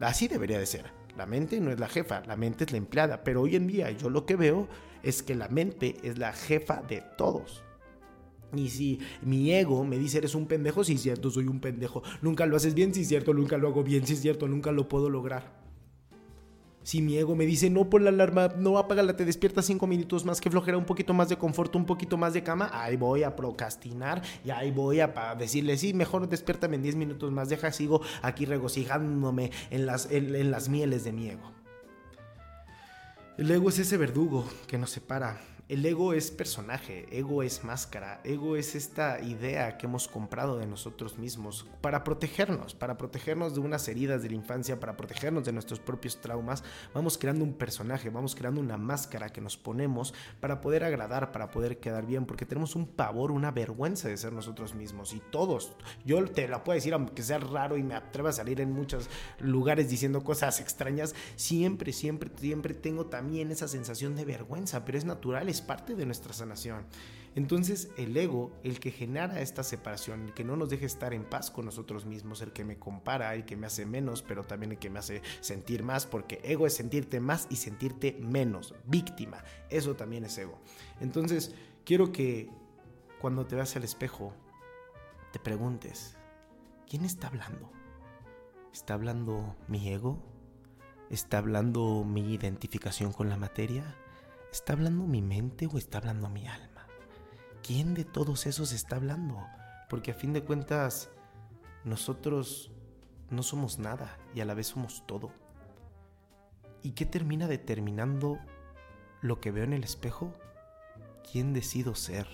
así 0.00 0.28
debería 0.28 0.58
de 0.58 0.66
ser 0.66 0.99
la 1.20 1.26
mente 1.26 1.60
no 1.60 1.70
es 1.70 1.78
la 1.78 1.86
jefa, 1.86 2.22
la 2.26 2.34
mente 2.34 2.64
es 2.64 2.72
la 2.72 2.78
empleada. 2.78 3.22
Pero 3.22 3.42
hoy 3.42 3.54
en 3.54 3.66
día 3.66 3.90
yo 3.90 4.08
lo 4.08 4.24
que 4.24 4.36
veo 4.36 4.68
es 5.02 5.22
que 5.22 5.34
la 5.34 5.48
mente 5.48 5.96
es 6.02 6.16
la 6.16 6.32
jefa 6.32 6.80
de 6.88 7.02
todos. 7.18 7.62
Y 8.54 8.70
si 8.70 9.00
mi 9.20 9.52
ego 9.52 9.84
me 9.84 9.98
dice 9.98 10.16
eres 10.16 10.34
un 10.34 10.46
pendejo, 10.46 10.82
sí 10.82 10.94
es 10.94 11.02
cierto, 11.02 11.30
soy 11.30 11.46
un 11.46 11.60
pendejo. 11.60 12.02
Nunca 12.22 12.46
lo 12.46 12.56
haces 12.56 12.72
bien, 12.72 12.94
sí 12.94 13.02
es 13.02 13.08
cierto, 13.08 13.34
nunca 13.34 13.58
lo 13.58 13.68
hago 13.68 13.84
bien, 13.84 14.06
sí 14.06 14.14
es 14.14 14.22
cierto, 14.22 14.48
nunca 14.48 14.72
lo 14.72 14.88
puedo 14.88 15.10
lograr. 15.10 15.59
Si 16.82 17.02
mi 17.02 17.18
ego 17.18 17.36
me 17.36 17.44
dice, 17.44 17.68
no 17.68 17.90
pon 17.90 18.04
la 18.04 18.10
alarma, 18.10 18.48
no 18.56 18.78
apágala, 18.78 19.14
te 19.14 19.24
despiertas 19.24 19.66
cinco 19.66 19.86
minutos 19.86 20.24
más, 20.24 20.40
que 20.40 20.50
flojera, 20.50 20.78
un 20.78 20.86
poquito 20.86 21.12
más 21.12 21.28
de 21.28 21.36
confort, 21.36 21.76
un 21.76 21.84
poquito 21.84 22.16
más 22.16 22.32
de 22.32 22.42
cama, 22.42 22.70
ahí 22.72 22.96
voy 22.96 23.22
a 23.22 23.36
procrastinar 23.36 24.22
y 24.44 24.50
ahí 24.50 24.70
voy 24.70 25.00
a 25.00 25.08
decirle, 25.38 25.76
sí, 25.76 25.92
mejor 25.92 26.28
despiértame 26.28 26.76
en 26.76 26.82
10 26.82 26.96
minutos 26.96 27.30
más, 27.30 27.48
deja, 27.48 27.70
sigo 27.70 28.00
aquí 28.22 28.46
regocijándome 28.46 29.50
en 29.70 29.84
las, 29.86 30.10
en 30.10 30.50
las 30.50 30.68
mieles 30.68 31.04
de 31.04 31.12
mi 31.12 31.28
ego. 31.28 31.52
El 33.36 33.50
ego 33.50 33.68
es 33.68 33.78
ese 33.78 33.96
verdugo 33.96 34.46
que 34.66 34.76
nos 34.76 34.90
separa 34.90 35.40
el 35.70 35.86
ego 35.86 36.14
es 36.14 36.32
personaje, 36.32 37.06
ego 37.16 37.44
es 37.44 37.62
máscara, 37.62 38.20
ego 38.24 38.56
es 38.56 38.74
esta 38.74 39.20
idea 39.20 39.78
que 39.78 39.86
hemos 39.86 40.08
comprado 40.08 40.58
de 40.58 40.66
nosotros 40.66 41.16
mismos 41.16 41.64
para 41.80 42.02
protegernos, 42.02 42.74
para 42.74 42.98
protegernos 42.98 43.54
de 43.54 43.60
unas 43.60 43.86
heridas 43.86 44.20
de 44.20 44.30
la 44.30 44.34
infancia, 44.34 44.80
para 44.80 44.96
protegernos 44.96 45.44
de 45.44 45.52
nuestros 45.52 45.78
propios 45.78 46.20
traumas. 46.20 46.64
Vamos 46.92 47.16
creando 47.18 47.44
un 47.44 47.52
personaje, 47.52 48.10
vamos 48.10 48.34
creando 48.34 48.60
una 48.60 48.78
máscara 48.78 49.28
que 49.28 49.40
nos 49.40 49.56
ponemos 49.56 50.12
para 50.40 50.60
poder 50.60 50.82
agradar, 50.82 51.30
para 51.30 51.52
poder 51.52 51.78
quedar 51.78 52.04
bien, 52.04 52.26
porque 52.26 52.46
tenemos 52.46 52.74
un 52.74 52.88
pavor, 52.88 53.30
una 53.30 53.52
vergüenza 53.52 54.08
de 54.08 54.16
ser 54.16 54.32
nosotros 54.32 54.74
mismos. 54.74 55.14
Y 55.14 55.20
todos, 55.30 55.76
yo 56.04 56.24
te 56.24 56.48
la 56.48 56.64
puedo 56.64 56.74
decir, 56.74 56.94
aunque 56.94 57.22
sea 57.22 57.38
raro 57.38 57.76
y 57.76 57.84
me 57.84 57.94
atreva 57.94 58.30
a 58.30 58.32
salir 58.32 58.60
en 58.60 58.72
muchos 58.72 59.08
lugares 59.38 59.88
diciendo 59.88 60.24
cosas 60.24 60.58
extrañas, 60.58 61.14
siempre, 61.36 61.92
siempre, 61.92 62.28
siempre 62.36 62.74
tengo 62.74 63.06
también 63.06 63.52
esa 63.52 63.68
sensación 63.68 64.16
de 64.16 64.24
vergüenza, 64.24 64.84
pero 64.84 64.98
es 64.98 65.04
natural, 65.04 65.48
es 65.48 65.59
parte 65.60 65.94
de 65.94 66.06
nuestra 66.06 66.32
sanación. 66.32 66.84
Entonces 67.36 67.90
el 67.96 68.16
ego, 68.16 68.50
el 68.64 68.80
que 68.80 68.90
genera 68.90 69.40
esta 69.40 69.62
separación, 69.62 70.22
el 70.22 70.34
que 70.34 70.42
no 70.42 70.56
nos 70.56 70.68
deje 70.68 70.86
estar 70.86 71.14
en 71.14 71.24
paz 71.24 71.50
con 71.50 71.64
nosotros 71.64 72.04
mismos, 72.04 72.42
el 72.42 72.52
que 72.52 72.64
me 72.64 72.78
compara, 72.78 73.34
el 73.34 73.44
que 73.44 73.56
me 73.56 73.66
hace 73.66 73.86
menos, 73.86 74.22
pero 74.22 74.42
también 74.42 74.72
el 74.72 74.78
que 74.78 74.90
me 74.90 74.98
hace 74.98 75.22
sentir 75.40 75.84
más, 75.84 76.06
porque 76.06 76.40
ego 76.42 76.66
es 76.66 76.74
sentirte 76.74 77.20
más 77.20 77.46
y 77.48 77.56
sentirte 77.56 78.18
menos, 78.20 78.74
víctima, 78.84 79.44
eso 79.68 79.94
también 79.94 80.24
es 80.24 80.36
ego. 80.38 80.58
Entonces 81.00 81.54
quiero 81.84 82.10
que 82.10 82.50
cuando 83.20 83.46
te 83.46 83.54
veas 83.54 83.76
al 83.76 83.84
espejo, 83.84 84.32
te 85.32 85.38
preguntes, 85.38 86.16
¿quién 86.88 87.04
está 87.04 87.28
hablando? 87.28 87.70
¿Está 88.72 88.94
hablando 88.94 89.56
mi 89.68 89.88
ego? 89.88 90.18
¿Está 91.10 91.38
hablando 91.38 92.04
mi 92.04 92.34
identificación 92.34 93.12
con 93.12 93.28
la 93.28 93.36
materia? 93.36 93.96
¿Está 94.52 94.72
hablando 94.72 95.04
mi 95.06 95.22
mente 95.22 95.68
o 95.72 95.78
está 95.78 95.98
hablando 95.98 96.28
mi 96.28 96.48
alma? 96.48 96.86
¿Quién 97.62 97.94
de 97.94 98.04
todos 98.04 98.46
esos 98.46 98.72
está 98.72 98.96
hablando? 98.96 99.46
Porque 99.88 100.10
a 100.10 100.14
fin 100.14 100.32
de 100.32 100.42
cuentas, 100.42 101.08
nosotros 101.84 102.72
no 103.30 103.44
somos 103.44 103.78
nada 103.78 104.18
y 104.34 104.40
a 104.40 104.44
la 104.44 104.54
vez 104.54 104.66
somos 104.66 105.06
todo. 105.06 105.30
¿Y 106.82 106.92
qué 106.92 107.06
termina 107.06 107.46
determinando 107.46 108.38
lo 109.20 109.40
que 109.40 109.52
veo 109.52 109.62
en 109.62 109.72
el 109.72 109.84
espejo? 109.84 110.34
¿Quién 111.30 111.52
decido 111.52 111.94
ser? 111.94 112.26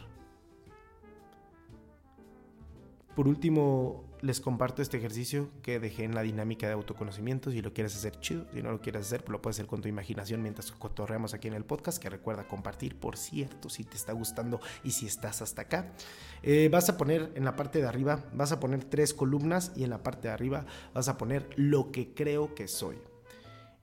Por 3.17 3.29
último, 3.29 4.05
les 4.21 4.43
comparto 4.43 4.83
este 4.83 4.99
ejercicio 4.99 5.49
que 5.63 5.81
dejé 5.81 6.05
en 6.05 6.15
la 6.15 6.21
dinámica 6.21 6.67
de 6.67 6.75
autoconocimiento. 6.75 7.51
Si 7.51 7.63
lo 7.63 7.73
quieres 7.73 7.97
hacer 7.97 8.21
chido, 8.21 8.45
si 8.53 8.63
no 8.63 8.71
lo 8.71 8.83
quieres 8.83 9.07
hacer, 9.07 9.25
pues 9.25 9.33
lo 9.33 9.41
puedes 9.41 9.57
hacer 9.57 9.67
con 9.67 9.81
tu 9.81 9.89
imaginación 9.89 10.43
mientras 10.43 10.71
cotorreamos 10.71 11.33
aquí 11.33 11.49
en 11.49 11.55
el 11.55 11.65
podcast. 11.65 11.97
Que 11.97 12.11
recuerda 12.11 12.47
compartir, 12.47 13.01
por 13.01 13.17
cierto, 13.17 13.71
si 13.71 13.85
te 13.85 13.97
está 13.97 14.13
gustando 14.13 14.61
y 14.85 14.91
si 14.91 15.07
estás 15.07 15.41
hasta 15.41 15.63
acá. 15.63 15.95
Eh, 16.43 16.69
vas 16.71 16.91
a 16.91 16.99
poner 16.99 17.33
en 17.37 17.47
la 17.47 17.57
parte 17.57 17.81
de 17.81 17.87
arriba, 17.87 18.23
vas 18.35 18.53
a 18.53 18.61
poner 18.61 18.85
tres 18.85 19.15
columnas 19.15 19.73
y 19.75 19.85
en 19.85 19.89
la 19.89 20.03
parte 20.03 20.29
de 20.29 20.35
arriba 20.35 20.67
vas 20.93 21.09
a 21.09 21.17
poner 21.17 21.49
lo 21.57 21.93
que 21.93 22.13
creo 22.13 22.55
que 22.55 22.69
soy. 22.69 22.99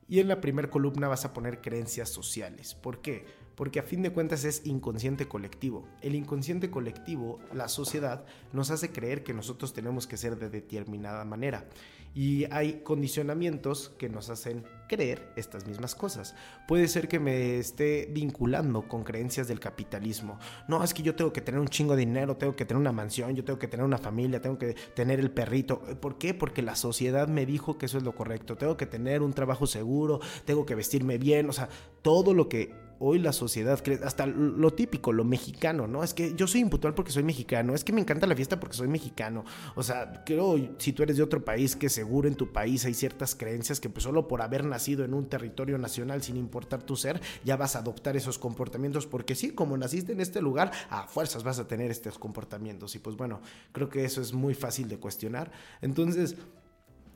Y 0.08 0.20
en 0.20 0.28
la 0.28 0.42
primera 0.42 0.70
columna 0.70 1.08
vas 1.08 1.26
a 1.26 1.34
poner 1.34 1.60
creencias 1.60 2.10
sociales. 2.10 2.76
¿Por 2.76 3.02
qué? 3.02 3.26
Porque 3.56 3.80
a 3.80 3.84
fin 3.84 4.02
de 4.02 4.12
cuentas 4.12 4.44
es 4.46 4.66
inconsciente 4.66 5.28
colectivo. 5.28 5.88
El 6.02 6.16
inconsciente 6.16 6.70
colectivo, 6.70 7.40
la 7.54 7.68
sociedad, 7.68 8.26
nos 8.52 8.72
hace 8.72 8.92
creer 8.92 9.24
que 9.24 9.34
nosotros 9.34 9.74
tenemos 9.74 10.08
que 10.08 10.18
ser 10.18 10.38
de 10.38 10.50
determinada 10.50 11.26
manera. 11.26 11.68
Y 12.16 12.46
hay 12.52 12.82
condicionamientos 12.84 13.92
que 13.98 14.08
nos 14.08 14.30
hacen 14.30 14.64
creer 14.88 15.34
estas 15.36 15.66
mismas 15.66 15.96
cosas. 15.96 16.36
Puede 16.68 16.88
ser 16.88 17.08
que 17.08 17.20
me 17.20 17.58
esté 17.58 18.08
vinculando 18.12 18.88
con 18.88 19.04
creencias 19.04 19.48
del 19.48 19.60
capitalismo. 19.60 20.38
No, 20.68 20.84
es 20.84 20.94
que 20.94 21.02
yo 21.02 21.16
tengo 21.16 21.34
que 21.34 21.42
tener 21.42 21.60
un 21.60 21.68
chingo 21.68 21.96
de 21.96 22.02
dinero, 22.02 22.38
tengo 22.38 22.56
que 22.56 22.66
tener 22.66 22.80
una 22.80 22.92
mansión, 22.92 23.36
yo 23.36 23.44
tengo 23.44 23.58
que 23.58 23.68
tener 23.68 23.84
una 23.84 23.98
familia, 23.98 24.42
tengo 24.42 24.60
que 24.60 24.76
tener 24.96 25.20
el 25.20 25.32
perrito. 25.32 25.80
¿Por 26.00 26.20
qué? 26.20 26.36
Porque 26.36 26.62
la 26.62 26.76
sociedad 26.76 27.28
me 27.28 27.48
dijo 27.48 27.80
que 27.80 27.88
eso 27.88 27.98
es 27.98 28.04
lo 28.04 28.14
correcto. 28.14 28.58
Tengo 28.58 28.78
que 28.78 28.86
tener 28.86 29.24
un 29.24 29.34
trabajo 29.34 29.66
seguro, 29.66 30.20
tengo 30.46 30.68
que 30.68 30.76
vestirme 30.76 31.18
bien, 31.18 31.50
o 31.50 31.54
sea, 31.54 31.68
todo 32.04 32.36
lo 32.36 32.48
que 32.48 32.83
hoy 33.06 33.20
la 33.20 33.34
sociedad 33.34 33.84
cree, 33.84 34.00
hasta 34.04 34.26
lo 34.26 34.72
típico, 34.72 35.12
lo 35.12 35.26
mexicano, 35.26 35.88
¿no? 35.88 36.04
Es 36.04 36.14
que 36.14 36.34
yo 36.36 36.48
soy 36.48 36.62
impuntual 36.62 36.94
porque 36.94 37.12
soy 37.12 37.24
mexicano, 37.24 37.76
es 37.76 37.84
que 37.84 37.92
me 37.92 38.00
encanta 38.00 38.26
la 38.28 38.36
fiesta 38.36 38.60
porque 38.62 38.78
soy 38.78 38.88
mexicano. 38.88 39.44
O 39.76 39.84
sea, 39.84 40.24
creo, 40.26 40.56
si 40.78 40.94
tú 40.94 41.04
eres 41.04 41.18
de 41.18 41.24
otro 41.24 41.44
país, 41.44 41.76
que 41.76 41.90
seguro 41.90 42.30
en 42.30 42.36
tu 42.36 42.54
país 42.54 42.86
hay 42.86 42.94
ciertas 42.94 43.36
creencias 43.36 43.82
que 43.82 43.90
pues 43.90 44.04
solo 44.04 44.28
por 44.30 44.42
haber 44.42 44.64
nacido 44.64 45.04
en 45.04 45.14
un 45.14 45.28
territorio 45.28 45.78
nacional 45.78 46.24
sin 46.24 46.38
importar 46.38 46.82
tu 46.84 46.96
ser, 46.96 47.22
ya 47.44 47.58
vas 47.58 47.76
a 47.76 47.80
adoptar 47.80 48.16
esos 48.16 48.40
comportamientos 48.40 49.06
porque 49.06 49.36
sí, 49.36 49.52
como 49.52 49.76
naciste 49.76 50.14
en 50.14 50.22
este 50.22 50.42
lugar, 50.42 50.72
a 50.90 51.06
fuerzas 51.08 51.44
vas 51.44 51.60
a 51.60 51.68
tener 51.68 51.92
estos 51.92 52.18
comportamientos. 52.18 52.96
Y 52.96 53.00
pues 53.00 53.18
bueno, 53.18 53.42
creo 53.74 53.90
que 53.90 54.06
eso 54.06 54.22
es 54.22 54.32
muy 54.32 54.54
fácil 54.54 54.88
de 54.88 54.98
cuestionar. 54.98 55.52
Entonces, 55.82 56.38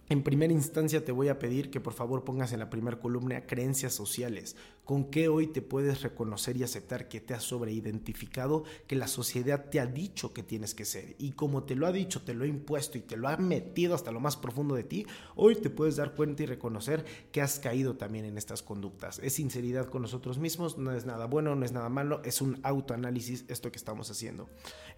en 0.09 0.23
primera 0.23 0.53
instancia 0.53 1.03
te 1.03 1.11
voy 1.11 1.27
a 1.27 1.37
pedir 1.37 1.69
que 1.69 1.81
por 1.81 1.93
favor 1.93 2.23
pongas 2.23 2.53
en 2.53 2.59
la 2.59 2.69
primera 2.69 2.97
columna 2.97 3.45
creencias 3.45 3.93
sociales. 3.93 4.55
¿Con 4.85 5.11
qué 5.11 5.27
hoy 5.27 5.47
te 5.47 5.61
puedes 5.61 6.01
reconocer 6.01 6.55
y 6.55 6.63
aceptar 6.63 7.09
que 7.09 7.19
te 7.19 7.33
has 7.33 7.43
sobreidentificado, 7.43 8.63
que 8.87 8.95
la 8.95 9.07
sociedad 9.07 9.65
te 9.69 9.81
ha 9.81 9.85
dicho 9.85 10.33
que 10.33 10.43
tienes 10.43 10.73
que 10.73 10.85
ser? 10.85 11.15
Y 11.17 11.31
como 11.31 11.63
te 11.63 11.75
lo 11.75 11.87
ha 11.87 11.91
dicho, 11.91 12.21
te 12.21 12.33
lo 12.33 12.45
ha 12.45 12.47
impuesto 12.47 12.97
y 12.97 13.01
te 13.01 13.17
lo 13.17 13.27
ha 13.27 13.35
metido 13.35 13.95
hasta 13.95 14.13
lo 14.13 14.21
más 14.21 14.37
profundo 14.37 14.75
de 14.75 14.85
ti, 14.85 15.05
hoy 15.35 15.55
te 15.55 15.69
puedes 15.69 15.97
dar 15.97 16.15
cuenta 16.15 16.43
y 16.43 16.45
reconocer 16.45 17.03
que 17.33 17.41
has 17.41 17.59
caído 17.59 17.97
también 17.97 18.23
en 18.23 18.37
estas 18.37 18.63
conductas. 18.63 19.19
Es 19.19 19.33
sinceridad 19.33 19.89
con 19.89 20.03
nosotros 20.03 20.37
mismos, 20.37 20.77
no 20.77 20.93
es 20.93 21.05
nada 21.05 21.25
bueno, 21.25 21.53
no 21.55 21.65
es 21.65 21.73
nada 21.73 21.89
malo, 21.89 22.21
es 22.23 22.41
un 22.41 22.61
autoanálisis 22.63 23.43
esto 23.49 23.71
que 23.71 23.77
estamos 23.77 24.09
haciendo. 24.09 24.49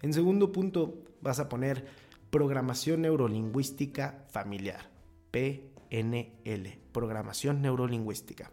En 0.02 0.12
segundo 0.12 0.52
punto 0.52 1.02
vas 1.20 1.40
a 1.40 1.48
poner 1.48 1.84
programación 2.30 3.02
neurolingüística 3.02 4.24
familiar. 4.30 4.89
PNL, 5.30 6.78
programación 6.92 7.62
neurolingüística. 7.62 8.50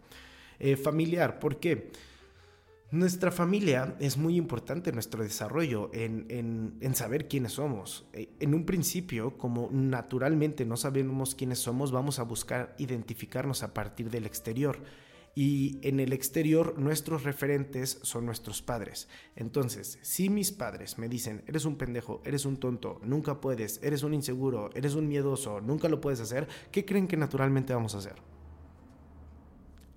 Eh, 0.58 0.76
familiar, 0.76 1.38
¿por 1.38 1.60
qué? 1.60 1.90
Nuestra 2.90 3.30
familia 3.30 3.96
es 4.00 4.16
muy 4.16 4.36
importante 4.36 4.88
en 4.88 4.96
nuestro 4.96 5.22
desarrollo, 5.22 5.90
en, 5.92 6.94
saber 6.94 7.28
quiénes 7.28 7.52
somos. 7.52 8.06
Eh, 8.14 8.30
en 8.40 8.54
un 8.54 8.64
principio, 8.64 9.36
como 9.36 9.68
naturalmente 9.70 10.64
no 10.64 10.78
sabemos 10.78 11.34
quiénes 11.34 11.58
somos, 11.58 11.92
vamos 11.92 12.18
a 12.18 12.22
buscar 12.22 12.74
identificarnos 12.78 13.62
a 13.62 13.74
partir 13.74 14.08
del 14.10 14.24
exterior. 14.24 14.78
Y 15.40 15.78
en 15.82 16.00
el 16.00 16.12
exterior 16.12 16.80
nuestros 16.80 17.22
referentes 17.22 18.00
son 18.02 18.26
nuestros 18.26 18.60
padres. 18.60 19.08
Entonces, 19.36 20.00
si 20.02 20.30
mis 20.30 20.50
padres 20.50 20.98
me 20.98 21.08
dicen, 21.08 21.44
eres 21.46 21.64
un 21.64 21.76
pendejo, 21.76 22.20
eres 22.24 22.44
un 22.44 22.56
tonto, 22.56 23.00
nunca 23.04 23.40
puedes, 23.40 23.80
eres 23.84 24.02
un 24.02 24.14
inseguro, 24.14 24.70
eres 24.74 24.96
un 24.96 25.06
miedoso, 25.06 25.60
nunca 25.60 25.88
lo 25.88 26.00
puedes 26.00 26.18
hacer, 26.18 26.48
¿qué 26.72 26.84
creen 26.84 27.06
que 27.06 27.16
naturalmente 27.16 27.72
vamos 27.72 27.94
a 27.94 27.98
hacer? 27.98 28.16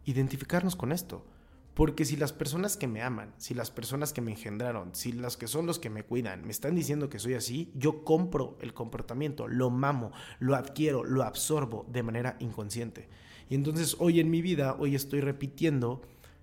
Identificarnos 0.05 0.75
con 0.75 0.91
esto 0.91 1.25
porque 1.73 2.05
si 2.05 2.17
las 2.17 2.33
personas 2.33 2.75
que 2.75 2.87
me 2.87 3.01
aman, 3.01 3.33
si 3.37 3.53
las 3.53 3.71
personas 3.71 4.11
que 4.13 4.21
me 4.21 4.31
engendraron, 4.31 4.93
si 4.93 5.13
las 5.13 5.37
que 5.37 5.47
son 5.47 5.65
los 5.65 5.79
que 5.79 5.89
me 5.89 6.03
cuidan, 6.03 6.43
me 6.43 6.51
están 6.51 6.75
diciendo 6.75 7.09
que 7.09 7.19
soy 7.19 7.35
así, 7.35 7.71
yo 7.75 8.03
compro 8.03 8.57
el 8.61 8.73
comportamiento, 8.73 9.47
lo 9.47 9.69
mamo, 9.69 10.11
lo 10.39 10.55
adquiero, 10.55 11.03
lo 11.03 11.23
absorbo 11.23 11.85
de 11.89 12.03
manera 12.03 12.35
inconsciente. 12.39 13.07
Y 13.49 13.55
entonces 13.55 13.95
hoy 13.99 14.19
en 14.19 14.29
mi 14.29 14.41
vida, 14.41 14.75
hoy 14.79 14.95
estoy 14.95 15.21
repitiendo 15.21 16.01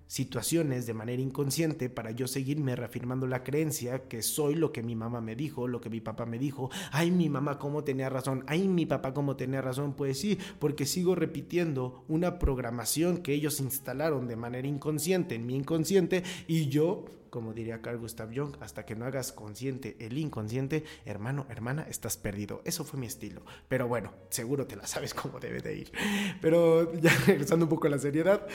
situaciones 0.09 0.87
de 0.87 0.95
manera 0.95 1.21
inconsciente 1.21 1.87
para 1.87 2.09
yo 2.09 2.27
seguirme 2.27 2.75
reafirmando 2.75 3.27
la 3.27 3.43
creencia 3.43 4.07
que 4.07 4.23
soy 4.23 4.55
lo 4.55 4.73
que 4.73 4.81
mi 4.81 4.95
mamá 4.95 5.21
me 5.21 5.35
dijo, 5.35 5.67
lo 5.67 5.79
que 5.81 5.91
mi 5.91 6.01
papá 6.01 6.25
me 6.25 6.39
dijo. 6.39 6.71
Ay, 6.91 7.11
mi 7.11 7.29
mamá 7.29 7.59
cómo 7.59 7.83
tenía 7.83 8.09
razón. 8.09 8.43
Ay, 8.47 8.67
mi 8.67 8.87
papá 8.87 9.13
cómo 9.13 9.35
tenía 9.35 9.61
razón. 9.61 9.93
Pues 9.93 10.19
sí, 10.19 10.39
porque 10.57 10.87
sigo 10.87 11.13
repitiendo 11.13 12.03
una 12.07 12.39
programación 12.39 13.19
que 13.19 13.33
ellos 13.33 13.59
instalaron 13.59 14.27
de 14.27 14.35
manera 14.35 14.67
inconsciente 14.67 15.35
en 15.35 15.45
mi 15.45 15.55
inconsciente 15.55 16.23
y 16.47 16.69
yo 16.69 17.05
como 17.29 17.53
diría 17.53 17.83
Carl 17.83 17.99
Gustav 17.99 18.31
Jung, 18.35 18.55
hasta 18.59 18.87
que 18.87 18.95
no 18.95 19.05
hagas 19.05 19.31
consciente 19.31 19.95
el 19.99 20.17
inconsciente, 20.17 20.83
hermano, 21.05 21.45
hermana, 21.47 21.85
estás 21.87 22.17
perdido. 22.17 22.63
Eso 22.65 22.83
fue 22.83 22.99
mi 22.99 23.05
estilo. 23.05 23.43
Pero 23.67 23.87
bueno, 23.87 24.11
seguro 24.29 24.65
te 24.65 24.75
la 24.75 24.87
sabes 24.87 25.13
cómo 25.13 25.39
debe 25.39 25.61
de 25.61 25.75
ir. 25.75 25.91
Pero 26.41 26.91
ya 26.99 27.11
regresando 27.27 27.65
un 27.65 27.69
poco 27.69 27.85
a 27.85 27.91
la 27.91 27.99
seriedad, 27.99 28.47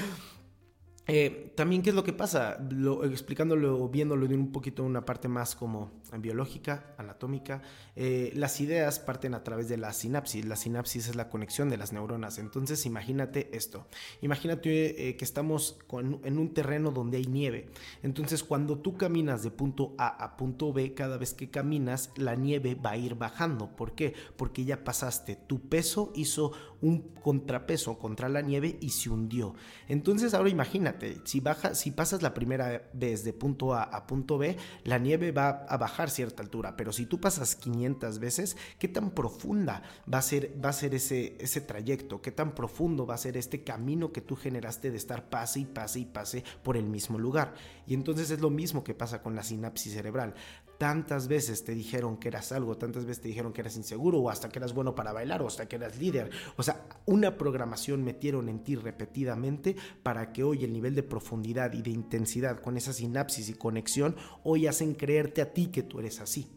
eh, 1.07 1.53
también, 1.55 1.83
¿qué 1.83 1.91
es 1.91 1.97
lo 1.97 2.03
que 2.03 2.15
pasa? 2.15 2.59
Lo, 2.71 3.05
explicándolo, 3.05 3.89
viéndolo 3.89 4.27
de 4.27 4.35
un 4.35 4.53
poquito 4.53 4.83
una 4.83 5.05
parte 5.05 5.29
más 5.29 5.55
como 5.55 5.91
biológica, 6.19 6.95
anatómica, 6.97 7.61
eh, 7.95 8.33
las 8.35 8.61
ideas 8.61 9.01
parten 9.01 9.35
a 9.35 9.45
través 9.45 9.69
de 9.69 9.77
la 9.77 9.93
sinapsis. 9.93 10.47
La 10.47 10.57
sinapsis 10.57 11.09
es 11.09 11.15
la 11.15 11.29
conexión 11.29 11.69
de 11.69 11.77
las 11.77 11.93
neuronas. 11.93 12.39
Entonces, 12.39 12.87
imagínate 12.87 13.55
esto. 13.55 13.87
Imagínate 14.23 15.09
eh, 15.09 15.17
que 15.17 15.25
estamos 15.25 15.79
en 15.93 16.39
un 16.39 16.55
terreno 16.55 16.91
donde 16.91 17.19
hay 17.19 17.27
nieve. 17.27 17.69
Entonces, 18.03 18.43
cuando 18.43 18.79
tú 18.79 18.97
caminas 18.97 19.43
de 19.43 19.51
punto 19.51 19.95
A 19.99 20.09
a 20.09 20.37
punto 20.37 20.73
B, 20.73 20.95
cada 20.95 21.19
vez 21.19 21.35
que 21.35 21.51
caminas, 21.51 22.13
la 22.17 22.35
nieve 22.35 22.75
va 22.75 22.93
a 22.93 22.97
ir 22.97 23.15
bajando. 23.15 23.77
¿Por 23.77 23.95
qué? 23.95 24.15
Porque 24.37 24.65
ya 24.65 24.85
pasaste. 24.85 25.37
Tu 25.37 25.69
peso 25.69 26.13
hizo 26.15 26.53
un 26.85 27.15
contrapeso 27.23 27.99
contra 27.99 28.29
la 28.29 28.43
nieve 28.43 28.77
y 28.79 28.91
se 28.91 29.09
hundió. 29.09 29.55
Entonces, 29.89 30.35
ahora 30.35 30.51
imagínate, 30.51 31.17
si, 31.25 31.41
baja, 31.41 31.75
si 31.75 31.91
pasas 31.91 32.21
la 32.21 32.35
primera 32.35 32.91
vez 32.93 33.25
de 33.25 33.33
punto 33.33 33.73
A 33.73 33.85
a 33.85 34.07
punto 34.07 34.37
B, 34.37 34.59
la 34.85 34.99
nieve 34.99 35.33
va 35.33 35.65
a 35.67 35.79
bajar 35.79 36.11
cierta 36.11 36.43
altura. 36.43 36.77
Pero 36.77 36.93
si 36.93 37.07
tú 37.07 37.19
pasas 37.19 37.57
500 37.57 38.19
veces, 38.19 38.59
¿qué 38.79 38.89
tan 38.89 39.13
profunda 39.13 39.83
va 40.13 40.19
a 40.19 40.23
ser, 40.23 40.55
va 40.63 40.69
a 40.69 40.75
ser 40.75 40.95
ese, 40.95 41.37
ese 41.41 41.63
trayecto? 41.63 42.21
¿Qué 42.21 42.33
tan 42.33 42.55
profundo 42.55 43.07
va 43.07 43.15
a 43.15 43.19
ser 43.19 43.39
este 43.39 43.65
camino 43.65 44.13
que 44.13 44.21
tú 44.21 44.37
generaste 44.37 44.91
de 44.91 44.99
estar 44.99 45.31
pase 45.31 45.61
y 45.61 45.65
pase 45.65 46.01
y 46.01 46.05
pase 46.05 46.45
por 46.63 46.77
el 46.77 46.85
mismo 46.85 47.19
lugar? 47.19 47.55
Y 47.87 47.95
entonces 47.95 48.31
es 48.31 48.43
lo 48.43 48.51
mismo 48.51 48.85
que 48.85 48.95
pasa 48.95 49.23
con 49.23 49.35
la 49.35 49.43
sinapsis 49.43 49.95
cerebral. 49.95 50.35
Tantas 50.79 51.29
veces 51.29 51.65
te 51.65 51.75
dijeron 51.75 52.17
que 52.17 52.29
eras 52.29 52.53
algo, 52.53 52.77
tantas 52.77 53.05
veces 53.05 53.23
te 53.23 53.29
dijeron 53.29 53.53
que 53.53 53.61
eras 53.61 53.77
inseguro, 53.77 54.19
o 54.19 54.31
hasta 54.31 54.49
que 54.49 54.59
eras 54.59 54.75
bueno 54.75 54.95
para 54.95 55.13
bailar, 55.13 55.43
o 55.43 55.47
hasta 55.47 55.67
que 55.67 55.77
eras 55.77 55.99
líder. 55.99 56.31
O 56.57 56.63
sea, 56.63 56.87
una 57.07 57.37
programación 57.39 58.03
metieron 58.03 58.49
en 58.49 58.65
ti 58.65 58.77
repetidamente 58.77 59.77
para 60.03 60.33
que 60.33 60.43
hoy 60.43 60.65
el 60.65 60.73
nivel 60.73 60.95
de 60.95 61.03
profundidad 61.03 61.73
y 61.73 61.83
de 61.83 61.91
intensidad 61.91 62.61
con 62.61 62.77
esa 62.77 62.93
sinapsis 62.93 63.49
y 63.49 63.55
conexión 63.55 64.17
hoy 64.43 64.67
hacen 64.67 64.95
creerte 64.95 65.43
a 65.43 65.53
ti 65.53 65.69
que 65.69 65.83
tú 65.83 66.01
eres 66.01 66.21
así. 66.21 66.51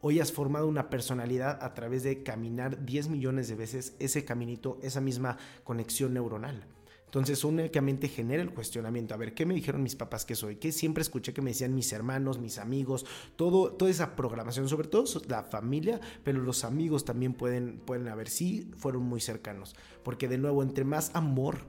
Hoy 0.00 0.20
has 0.20 0.30
formado 0.30 0.68
una 0.68 0.90
personalidad 0.90 1.58
a 1.62 1.74
través 1.74 2.02
de 2.02 2.22
caminar 2.22 2.84
10 2.84 3.08
millones 3.08 3.48
de 3.48 3.56
veces 3.56 3.96
ese 3.98 4.24
caminito, 4.24 4.78
esa 4.82 5.00
misma 5.00 5.38
conexión 5.64 6.14
neuronal. 6.14 6.75
Entonces 7.06 7.42
únicamente 7.44 8.08
genera 8.08 8.42
el 8.42 8.52
cuestionamiento, 8.52 9.14
a 9.14 9.16
ver, 9.16 9.32
¿qué 9.32 9.46
me 9.46 9.54
dijeron 9.54 9.82
mis 9.82 9.96
papás 9.96 10.24
que 10.24 10.34
soy? 10.34 10.56
¿Qué 10.56 10.72
siempre 10.72 11.02
escuché 11.02 11.32
que 11.32 11.40
me 11.40 11.50
decían 11.50 11.74
mis 11.74 11.92
hermanos, 11.92 12.38
mis 12.38 12.58
amigos? 12.58 13.06
Todo, 13.36 13.72
toda 13.72 13.90
esa 13.90 14.16
programación, 14.16 14.68
sobre 14.68 14.88
todo 14.88 15.04
la 15.28 15.44
familia, 15.44 16.00
pero 16.24 16.40
los 16.40 16.64
amigos 16.64 17.04
también 17.04 17.32
pueden, 17.32 17.78
pueden 17.78 18.08
haber, 18.08 18.28
sí, 18.28 18.70
fueron 18.76 19.04
muy 19.04 19.20
cercanos. 19.20 19.76
Porque 20.02 20.28
de 20.28 20.38
nuevo, 20.38 20.62
entre 20.62 20.84
más 20.84 21.10
amor 21.14 21.60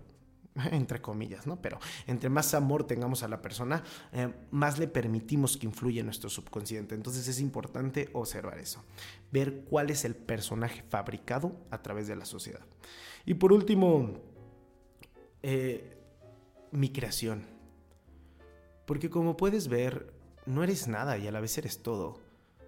entre 0.72 1.02
comillas, 1.02 1.48
¿no? 1.48 1.62
Pero 1.62 1.80
entre 2.08 2.30
más 2.30 2.54
amor 2.54 2.86
tengamos 2.86 3.24
a 3.24 3.28
la 3.28 3.42
persona, 3.42 3.84
eh, 4.12 4.34
más 4.52 4.80
le 4.80 4.88
permitimos 4.88 5.58
que 5.58 5.66
influya 5.66 6.02
en 6.02 6.08
nuestro 6.08 6.30
subconsciente. 6.30 6.96
Entonces 6.96 7.28
es 7.28 7.40
importante 7.40 8.10
observar 8.14 8.60
eso, 8.60 8.84
ver 9.32 9.66
cuál 9.70 9.90
es 9.90 10.06
el 10.06 10.16
personaje 10.16 10.84
fabricado 10.90 11.56
a 11.70 11.82
través 11.82 12.08
de 12.08 12.16
la 12.16 12.26
sociedad. 12.26 12.62
Y 13.26 13.36
por 13.36 13.54
último, 13.54 14.22
eh, 15.50 15.98
mi 16.72 16.90
creación. 16.90 17.46
Porque 18.86 19.10
como 19.10 19.38
puedes 19.38 19.70
ver, 19.70 20.14
no 20.46 20.62
eres 20.62 20.90
nada 20.90 21.18
y 21.18 21.26
a 21.26 21.32
la 21.32 21.40
vez 21.40 21.58
eres 21.58 21.82
todo. 21.82 22.20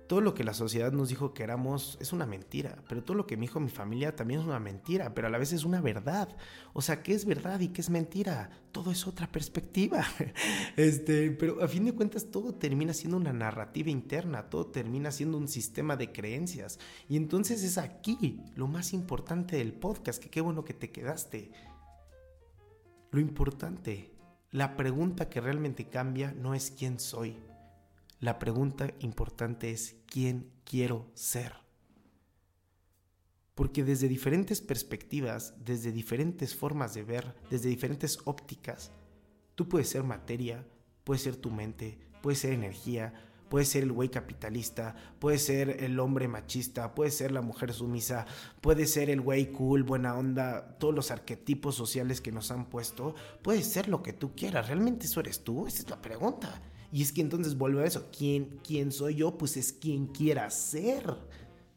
Todo 0.07 0.21
lo 0.21 0.33
que 0.33 0.45
la 0.45 0.53
sociedad 0.53 0.93
nos 0.93 1.09
dijo 1.09 1.33
que 1.33 1.43
éramos 1.43 1.97
es 1.99 2.13
una 2.13 2.25
mentira, 2.25 2.81
pero 2.87 3.03
todo 3.03 3.17
lo 3.17 3.27
que 3.27 3.35
me 3.35 3.41
dijo 3.41 3.59
mi 3.59 3.69
familia 3.69 4.15
también 4.15 4.39
es 4.39 4.45
una 4.45 4.61
mentira, 4.61 5.13
pero 5.13 5.27
a 5.27 5.29
la 5.29 5.37
vez 5.37 5.51
es 5.51 5.65
una 5.65 5.81
verdad. 5.81 6.29
O 6.71 6.81
sea, 6.81 7.03
¿qué 7.03 7.13
es 7.13 7.25
verdad 7.25 7.59
y 7.59 7.67
qué 7.67 7.81
es 7.81 7.89
mentira? 7.89 8.49
Todo 8.71 8.91
es 8.91 9.05
otra 9.05 9.29
perspectiva. 9.29 10.05
Este, 10.77 11.31
pero 11.31 11.61
a 11.61 11.67
fin 11.67 11.83
de 11.83 11.91
cuentas 11.91 12.31
todo 12.31 12.53
termina 12.53 12.93
siendo 12.93 13.17
una 13.17 13.33
narrativa 13.33 13.89
interna, 13.89 14.49
todo 14.49 14.67
termina 14.67 15.11
siendo 15.11 15.37
un 15.37 15.49
sistema 15.49 15.97
de 15.97 16.13
creencias. 16.13 16.79
Y 17.09 17.17
entonces 17.17 17.61
es 17.61 17.77
aquí 17.77 18.41
lo 18.55 18.67
más 18.67 18.93
importante 18.93 19.57
del 19.57 19.73
podcast, 19.73 20.23
que 20.23 20.29
qué 20.29 20.39
bueno 20.39 20.63
que 20.63 20.73
te 20.73 20.91
quedaste. 20.91 21.51
Lo 23.11 23.19
importante, 23.19 24.11
la 24.51 24.77
pregunta 24.77 25.29
que 25.29 25.41
realmente 25.41 25.89
cambia 25.89 26.31
no 26.31 26.53
es 26.53 26.69
quién 26.71 26.99
soy. 26.99 27.37
La 28.19 28.37
pregunta 28.37 28.93
importante 28.99 29.71
es 29.71 29.95
quién 30.05 30.51
quiero 30.63 31.09
ser. 31.13 31.53
Porque 33.55 33.83
desde 33.83 34.07
diferentes 34.07 34.61
perspectivas, 34.61 35.53
desde 35.65 35.91
diferentes 35.91 36.55
formas 36.55 36.93
de 36.93 37.03
ver, 37.03 37.35
desde 37.49 37.69
diferentes 37.69 38.19
ópticas, 38.25 38.91
tú 39.55 39.67
puedes 39.67 39.89
ser 39.89 40.03
materia, 40.03 40.67
puedes 41.03 41.23
ser 41.23 41.35
tu 41.35 41.49
mente, 41.49 41.99
puedes 42.21 42.39
ser 42.39 42.53
energía, 42.53 43.13
Puede 43.49 43.65
ser 43.65 43.83
el 43.83 43.91
güey 43.91 44.09
capitalista, 44.09 44.95
puede 45.19 45.39
ser 45.39 45.83
el 45.83 45.99
hombre 45.99 46.27
machista, 46.27 46.93
puede 46.93 47.11
ser 47.11 47.31
la 47.31 47.41
mujer 47.41 47.73
sumisa, 47.73 48.25
puede 48.61 48.85
ser 48.85 49.09
el 49.09 49.21
güey 49.21 49.51
cool, 49.51 49.83
buena 49.83 50.15
onda, 50.15 50.77
todos 50.77 50.93
los 50.93 51.11
arquetipos 51.11 51.75
sociales 51.75 52.21
que 52.21 52.31
nos 52.31 52.51
han 52.51 52.65
puesto. 52.65 53.15
Puede 53.41 53.63
ser 53.63 53.87
lo 53.89 54.03
que 54.03 54.13
tú 54.13 54.35
quieras. 54.35 54.67
¿Realmente 54.67 55.07
eso 55.07 55.19
eres 55.19 55.43
tú? 55.43 55.67
Esa 55.67 55.79
es 55.79 55.89
la 55.89 56.01
pregunta. 56.01 56.61
Y 56.91 57.01
es 57.01 57.11
que 57.11 57.21
entonces 57.21 57.57
vuelvo 57.57 57.79
a 57.81 57.85
eso. 57.85 58.07
¿Quién, 58.15 58.59
quién 58.63 58.91
soy 58.91 59.15
yo? 59.15 59.37
Pues 59.37 59.57
es 59.57 59.73
quien 59.73 60.07
quiera 60.07 60.49
ser 60.49 61.17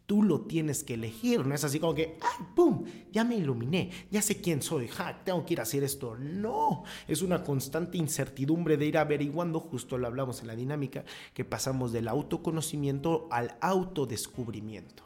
tú 0.06 0.22
lo 0.22 0.42
tienes 0.42 0.84
que 0.84 0.94
elegir. 0.94 1.46
No 1.46 1.54
es 1.54 1.64
así 1.64 1.78
como 1.78 1.94
que, 1.94 2.18
¡ay, 2.20 2.46
pum! 2.54 2.84
Ya 3.12 3.24
me 3.24 3.36
iluminé, 3.36 3.90
ya 4.10 4.22
sé 4.22 4.40
quién 4.40 4.62
soy, 4.62 4.88
ja, 4.88 5.22
tengo 5.24 5.44
que 5.44 5.54
ir 5.54 5.60
a 5.60 5.64
hacer 5.64 5.82
esto. 5.84 6.16
No, 6.16 6.84
es 7.08 7.22
una 7.22 7.42
constante 7.44 7.98
incertidumbre 7.98 8.76
de 8.76 8.86
ir 8.86 8.98
averiguando, 8.98 9.60
justo 9.60 9.98
lo 9.98 10.06
hablamos 10.06 10.40
en 10.40 10.48
la 10.48 10.56
dinámica, 10.56 11.04
que 11.34 11.44
pasamos 11.44 11.92
del 11.92 12.08
autoconocimiento 12.08 13.28
al 13.30 13.56
autodescubrimiento. 13.60 15.04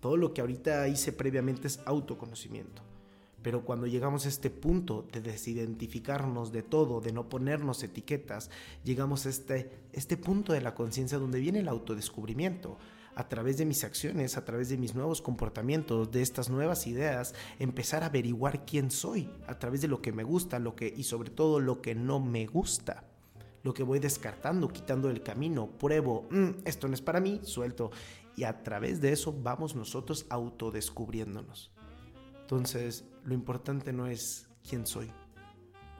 Todo 0.00 0.16
lo 0.16 0.32
que 0.32 0.40
ahorita 0.40 0.88
hice 0.88 1.12
previamente 1.12 1.68
es 1.68 1.80
autoconocimiento. 1.84 2.82
Pero 3.42 3.64
cuando 3.64 3.86
llegamos 3.86 4.26
a 4.26 4.28
este 4.28 4.50
punto 4.50 5.06
de 5.12 5.22
desidentificarnos 5.22 6.52
de 6.52 6.62
todo, 6.62 7.00
de 7.00 7.12
no 7.12 7.28
ponernos 7.28 7.82
etiquetas, 7.82 8.50
llegamos 8.84 9.24
a 9.24 9.30
este, 9.30 9.70
este 9.92 10.18
punto 10.18 10.52
de 10.52 10.60
la 10.60 10.74
conciencia 10.74 11.18
donde 11.18 11.40
viene 11.40 11.60
el 11.60 11.68
autodescubrimiento 11.68 12.76
a 13.20 13.28
través 13.28 13.58
de 13.58 13.66
mis 13.66 13.84
acciones, 13.84 14.38
a 14.38 14.46
través 14.46 14.70
de 14.70 14.78
mis 14.78 14.94
nuevos 14.94 15.20
comportamientos, 15.20 16.10
de 16.10 16.22
estas 16.22 16.48
nuevas 16.48 16.86
ideas, 16.86 17.34
empezar 17.58 18.02
a 18.02 18.06
averiguar 18.06 18.64
quién 18.64 18.90
soy, 18.90 19.28
a 19.46 19.58
través 19.58 19.82
de 19.82 19.88
lo 19.88 20.00
que 20.00 20.10
me 20.10 20.24
gusta, 20.24 20.58
lo 20.58 20.74
que 20.74 20.88
y 20.96 21.02
sobre 21.02 21.28
todo 21.28 21.60
lo 21.60 21.82
que 21.82 21.94
no 21.94 22.18
me 22.18 22.46
gusta. 22.46 23.04
Lo 23.62 23.74
que 23.74 23.82
voy 23.82 23.98
descartando, 23.98 24.68
quitando 24.68 25.08
del 25.08 25.22
camino, 25.22 25.66
pruebo, 25.66 26.28
mm, 26.30 26.62
esto 26.64 26.88
no 26.88 26.94
es 26.94 27.02
para 27.02 27.20
mí, 27.20 27.40
suelto. 27.42 27.90
Y 28.36 28.44
a 28.44 28.62
través 28.62 29.02
de 29.02 29.12
eso 29.12 29.34
vamos 29.34 29.76
nosotros 29.76 30.24
autodescubriéndonos. 30.30 31.70
Entonces, 32.40 33.04
lo 33.22 33.34
importante 33.34 33.92
no 33.92 34.06
es 34.06 34.48
quién 34.66 34.86
soy. 34.86 35.12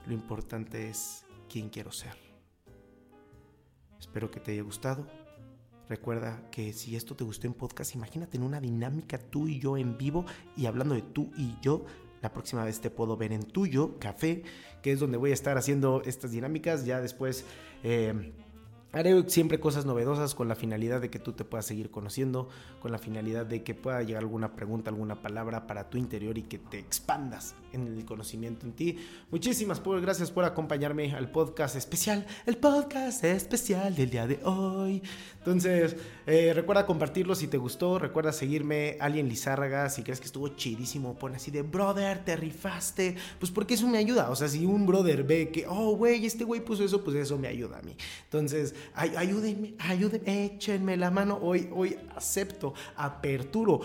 Lo 0.06 0.14
importante 0.14 0.88
es 0.88 1.26
quién 1.50 1.68
quiero 1.68 1.92
ser. 1.92 2.16
Espero 3.98 4.30
que 4.30 4.40
te 4.40 4.52
haya 4.52 4.62
gustado. 4.62 5.06
Recuerda 5.90 6.40
que 6.52 6.72
si 6.72 6.94
esto 6.94 7.16
te 7.16 7.24
gustó 7.24 7.48
en 7.48 7.52
podcast, 7.52 7.96
imagínate 7.96 8.36
en 8.36 8.44
una 8.44 8.60
dinámica 8.60 9.18
tú 9.18 9.48
y 9.48 9.58
yo 9.58 9.76
en 9.76 9.98
vivo 9.98 10.24
y 10.56 10.66
hablando 10.66 10.94
de 10.94 11.02
tú 11.02 11.32
y 11.36 11.56
yo. 11.60 11.84
La 12.22 12.32
próxima 12.32 12.64
vez 12.64 12.80
te 12.80 12.90
puedo 12.90 13.16
ver 13.16 13.32
en 13.32 13.42
tuyo, 13.42 13.98
café, 13.98 14.44
que 14.82 14.92
es 14.92 15.00
donde 15.00 15.18
voy 15.18 15.32
a 15.32 15.34
estar 15.34 15.58
haciendo 15.58 16.00
estas 16.04 16.30
dinámicas. 16.30 16.86
Ya 16.86 17.00
después... 17.00 17.44
Eh, 17.82 18.32
Haré 18.92 19.28
siempre 19.28 19.60
cosas 19.60 19.86
novedosas 19.86 20.34
con 20.34 20.48
la 20.48 20.56
finalidad 20.56 21.00
de 21.00 21.10
que 21.10 21.20
tú 21.20 21.32
te 21.32 21.44
puedas 21.44 21.64
seguir 21.64 21.90
conociendo, 21.90 22.48
con 22.80 22.90
la 22.90 22.98
finalidad 22.98 23.46
de 23.46 23.62
que 23.62 23.72
pueda 23.72 24.02
llegar 24.02 24.22
alguna 24.22 24.56
pregunta, 24.56 24.90
alguna 24.90 25.22
palabra 25.22 25.68
para 25.68 25.88
tu 25.88 25.96
interior 25.96 26.36
y 26.36 26.42
que 26.42 26.58
te 26.58 26.80
expandas 26.80 27.54
en 27.72 27.86
el 27.86 28.04
conocimiento 28.04 28.66
en 28.66 28.72
ti. 28.72 28.98
Muchísimas 29.30 29.80
gracias 30.02 30.32
por 30.32 30.44
acompañarme 30.44 31.14
al 31.14 31.30
podcast 31.30 31.76
especial, 31.76 32.26
el 32.46 32.56
podcast 32.56 33.22
especial 33.22 33.94
del 33.94 34.10
día 34.10 34.26
de 34.26 34.40
hoy. 34.44 35.02
Entonces, 35.38 35.96
eh, 36.26 36.52
recuerda 36.52 36.84
compartirlo 36.84 37.36
si 37.36 37.46
te 37.46 37.58
gustó, 37.58 37.98
recuerda 37.98 38.32
seguirme, 38.32 38.96
Alien 39.00 39.28
Lizárraga, 39.28 39.88
si 39.88 40.02
crees 40.02 40.18
que 40.18 40.26
estuvo 40.26 40.48
chidísimo, 40.48 41.16
pon 41.16 41.36
así 41.36 41.52
de, 41.52 41.62
brother, 41.62 42.24
te 42.24 42.34
rifaste, 42.34 43.16
pues 43.38 43.52
porque 43.52 43.74
eso 43.74 43.86
me 43.86 43.98
ayuda. 43.98 44.30
O 44.30 44.36
sea, 44.36 44.48
si 44.48 44.66
un 44.66 44.84
brother 44.84 45.22
ve 45.22 45.50
que, 45.50 45.66
oh, 45.68 45.96
güey, 45.96 46.26
este 46.26 46.42
güey 46.42 46.60
puso 46.60 46.84
eso, 46.84 47.04
pues 47.04 47.16
eso 47.16 47.38
me 47.38 47.46
ayuda 47.46 47.78
a 47.78 47.82
mí. 47.82 47.96
Entonces, 48.24 48.74
Ay, 48.94 49.12
ayúdenme, 49.16 49.74
ayúdenme, 49.78 50.44
échenme 50.46 50.96
la 50.96 51.10
mano. 51.10 51.38
Hoy, 51.40 51.68
hoy 51.72 51.96
acepto, 52.16 52.74
aperturo. 52.96 53.80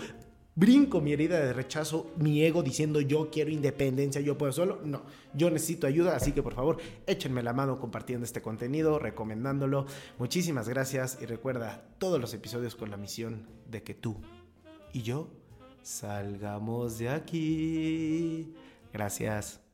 Brinco 0.58 1.02
mi 1.02 1.12
herida 1.12 1.38
de 1.38 1.52
rechazo, 1.52 2.12
mi 2.16 2.42
ego 2.42 2.62
diciendo 2.62 3.02
yo 3.02 3.28
quiero 3.30 3.50
independencia, 3.50 4.22
yo 4.22 4.38
puedo 4.38 4.52
solo. 4.52 4.80
No, 4.82 5.02
yo 5.34 5.50
necesito 5.50 5.86
ayuda, 5.86 6.16
así 6.16 6.32
que 6.32 6.42
por 6.42 6.54
favor 6.54 6.78
échenme 7.06 7.42
la 7.42 7.52
mano 7.52 7.78
compartiendo 7.78 8.24
este 8.24 8.40
contenido, 8.40 8.98
recomendándolo. 8.98 9.84
Muchísimas 10.18 10.66
gracias 10.66 11.18
y 11.20 11.26
recuerda 11.26 11.84
todos 11.98 12.18
los 12.18 12.32
episodios 12.32 12.74
con 12.74 12.90
la 12.90 12.96
misión 12.96 13.46
de 13.70 13.82
que 13.82 13.92
tú 13.92 14.16
y 14.94 15.02
yo 15.02 15.28
salgamos 15.82 16.98
de 16.98 17.10
aquí. 17.10 18.54
Gracias. 18.94 19.65